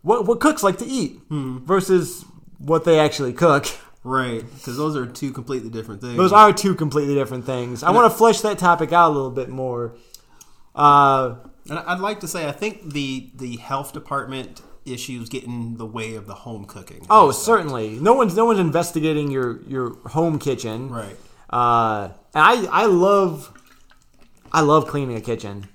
[0.00, 2.24] What what cooks like to eat versus
[2.58, 3.66] what they actually cook.
[4.04, 4.42] right.
[4.54, 6.16] Because those are two completely different things.
[6.16, 7.82] Those are two completely different things.
[7.82, 9.94] I want to flesh that topic out a little bit more.
[10.74, 11.36] Uh,
[11.68, 15.86] And I'd like to say, I think the the health department issues get in the
[15.86, 17.04] way of the home cooking.
[17.10, 17.98] oh, certainly.
[17.98, 20.88] No one's no one's investigating your your home kitchen.
[20.90, 21.16] Right.
[21.50, 23.52] Uh, and I I love
[24.52, 25.68] I love cleaning a kitchen.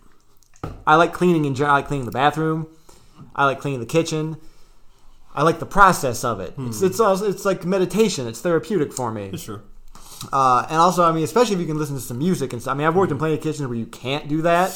[0.88, 1.74] I like cleaning in general.
[1.76, 2.68] I like cleaning the bathroom.
[3.36, 4.38] I like cleaning the kitchen.
[5.34, 6.54] I like the process of it.
[6.58, 6.86] It's hmm.
[6.86, 8.28] it's also, it's like meditation.
[8.28, 9.36] It's therapeutic for me.
[9.38, 9.62] Sure.
[10.32, 12.74] Uh, and also, I mean, especially if you can listen to some music and stuff.
[12.74, 13.22] I mean, I've worked in hmm.
[13.22, 14.70] plenty of kitchens where you can't do that.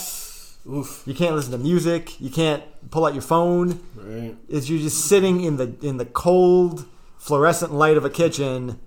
[0.68, 1.04] Oof.
[1.06, 2.20] You can't listen to music.
[2.20, 3.82] You can't pull out your phone.
[3.96, 4.36] Right.
[4.50, 6.86] It's you're just sitting in the in the cold
[7.18, 8.80] fluorescent light of a kitchen.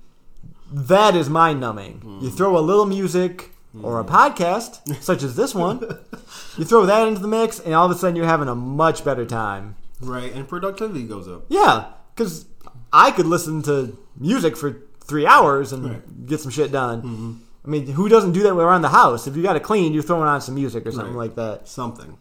[0.72, 2.00] That is mind numbing.
[2.00, 2.18] Hmm.
[2.20, 3.52] You throw a little music
[3.82, 5.98] or a podcast, such as this one.
[6.56, 9.04] You throw that into the mix, and all of a sudden you're having a much
[9.04, 9.76] better time.
[10.00, 10.32] Right.
[10.32, 11.44] And productivity goes up.
[11.48, 12.46] Yeah, because
[12.92, 16.26] I could listen to music for three hours and Right.
[16.26, 17.40] get some shit done.
[17.64, 19.26] I mean, who doesn't do that around the house?
[19.26, 21.26] If you got to clean, you're throwing on some music or something Right.
[21.28, 21.68] like that.
[21.68, 22.16] Something.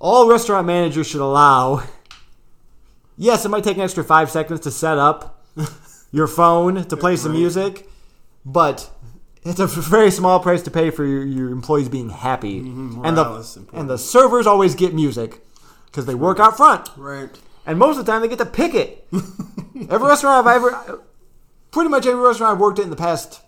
[0.00, 1.82] All restaurant managers should allow.
[3.18, 5.44] Yes, it might take an extra five seconds to set up
[6.12, 7.38] your phone to play some Right.
[7.40, 7.88] music,
[8.44, 8.90] but
[9.44, 12.62] it's a very small price to pay for your, your employees being happy.
[12.62, 13.80] Mhm, and the morale is important.
[13.80, 15.46] and the servers always get music
[15.92, 17.30] because they work out front, Right.
[17.66, 19.06] and most of the time they get to pick it.
[19.90, 21.00] every restaurant I've ever,
[21.70, 23.40] pretty much every restaurant I've worked at in the past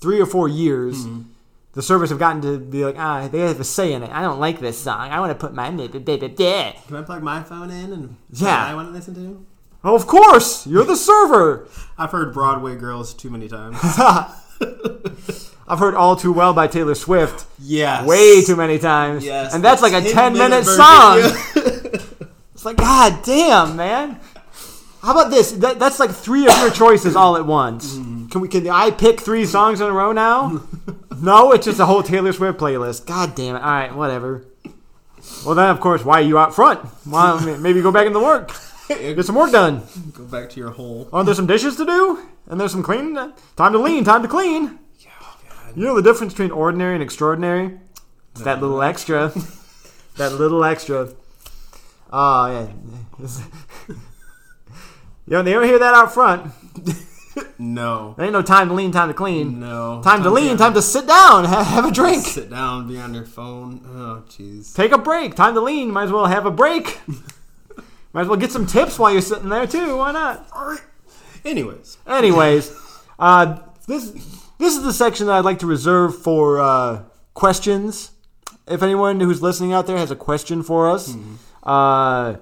[0.00, 1.04] three or four years.
[1.06, 1.28] Mm-hmm.
[1.74, 4.10] The servers have gotten to be like, ah, they have a say in it.
[4.10, 5.10] I don't like this song.
[5.10, 5.68] I want to put my.
[5.70, 8.66] Can I plug my phone in and Yeah.
[8.66, 9.46] I want to listen to?
[9.84, 11.66] Oh, of course, you're the server.
[11.98, 13.78] I've heard Broadway Girls too many times.
[15.66, 18.06] I've heard "All Too Well" by Taylor Swift yes.
[18.06, 19.54] way too many times, Yes.
[19.54, 21.71] and that's like a 10 ten minute version, song.
[22.62, 24.20] It's like, god damn, man.
[25.02, 25.50] How about this?
[25.50, 27.96] That, that's like three of your choices all at once.
[27.96, 28.28] Mm-hmm.
[28.28, 28.46] Can we?
[28.46, 30.62] Can I pick three songs in a row now?
[31.20, 33.04] no, it's just a whole Taylor Swift playlist.
[33.04, 33.62] God damn it!
[33.62, 34.44] All right, whatever.
[35.44, 36.78] Well, then of course, why are you out front?
[37.04, 38.52] Why, maybe go back into work,
[38.86, 39.82] get some work done.
[40.12, 41.08] Go back to your hole.
[41.12, 42.28] Aren't there some dishes to do?
[42.46, 43.16] And there's some cleaning.
[43.56, 44.04] Time to lean.
[44.04, 44.78] Time to clean.
[45.00, 45.36] Yeah, oh
[45.74, 47.80] You know the difference between ordinary and extraordinary?
[48.36, 49.32] It's that little extra.
[50.16, 51.12] that little extra.
[52.12, 52.68] Oh, yeah.
[53.88, 53.96] you
[55.26, 56.52] know, they ever hear that out front?
[57.58, 58.14] No.
[58.16, 59.60] There ain't no time to lean, time to clean.
[59.60, 60.02] No.
[60.02, 62.26] Time to lean, time to sit down, ha- have a drink.
[62.26, 63.80] Sit down, be on your phone.
[63.86, 64.74] Oh, jeez.
[64.74, 65.34] Take a break.
[65.34, 65.90] Time to lean.
[65.90, 67.00] Might as well have a break.
[68.12, 69.96] Might as well get some tips while you're sitting there, too.
[69.96, 70.46] Why not?
[71.44, 72.76] Anyways, Anyways,
[73.18, 74.10] uh, this
[74.58, 77.02] this is the section that I'd like to reserve for uh,
[77.34, 78.10] questions.
[78.68, 81.16] If anyone who's listening out there has a question for us,
[81.62, 82.36] uh,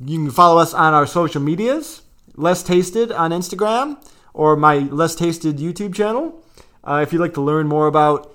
[0.00, 2.02] you can follow us on our social medias.
[2.34, 3.96] Less Tasted on Instagram
[4.34, 6.42] or my Less Tasted YouTube channel.
[6.84, 8.34] Uh, if you'd like to learn more about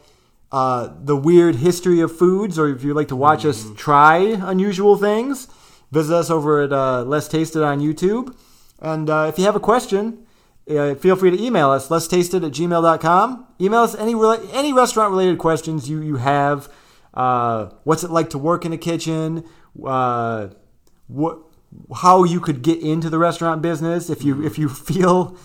[0.52, 4.98] uh, the weird history of foods, or if you'd like to watch us try unusual
[4.98, 5.48] things,
[5.92, 8.36] visit us over at uh, Less Tasted on YouTube.
[8.80, 10.26] And uh, if you have a question,
[10.70, 13.48] uh, feel free to email us, lesstasted at gmail.com.
[13.60, 16.70] Email us any, rela- any restaurant related questions you, you have.
[17.14, 19.44] Uh, what's it like to work in a kitchen?
[19.86, 20.50] Uh,
[21.08, 21.40] what,
[21.96, 25.38] how you could get into the restaurant business if you if you feel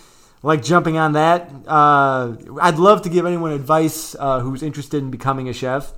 [0.43, 1.51] like jumping on that.
[1.67, 5.93] Uh, I'd love to give anyone advice uh, who's interested in becoming a chef.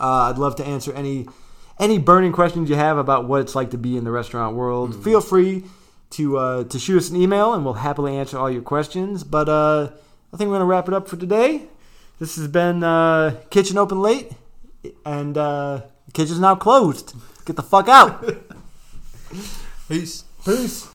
[0.00, 1.26] Uh, I'd love to answer any
[1.78, 5.02] any burning questions you have about what it's like to be in the restaurant world.
[5.02, 5.64] Feel free
[6.10, 9.24] to uh, to shoot us an email, and we'll happily answer all your questions.
[9.24, 9.90] But uh,
[10.32, 11.66] I think we're gonna wrap it up for today.
[12.18, 14.32] This has been uh, Kitchen Open Late,
[15.04, 15.82] and uh,
[16.14, 17.14] kitchen's now closed.
[17.44, 18.24] Get the fuck out.
[19.88, 20.24] peace.
[20.44, 20.82] Peace.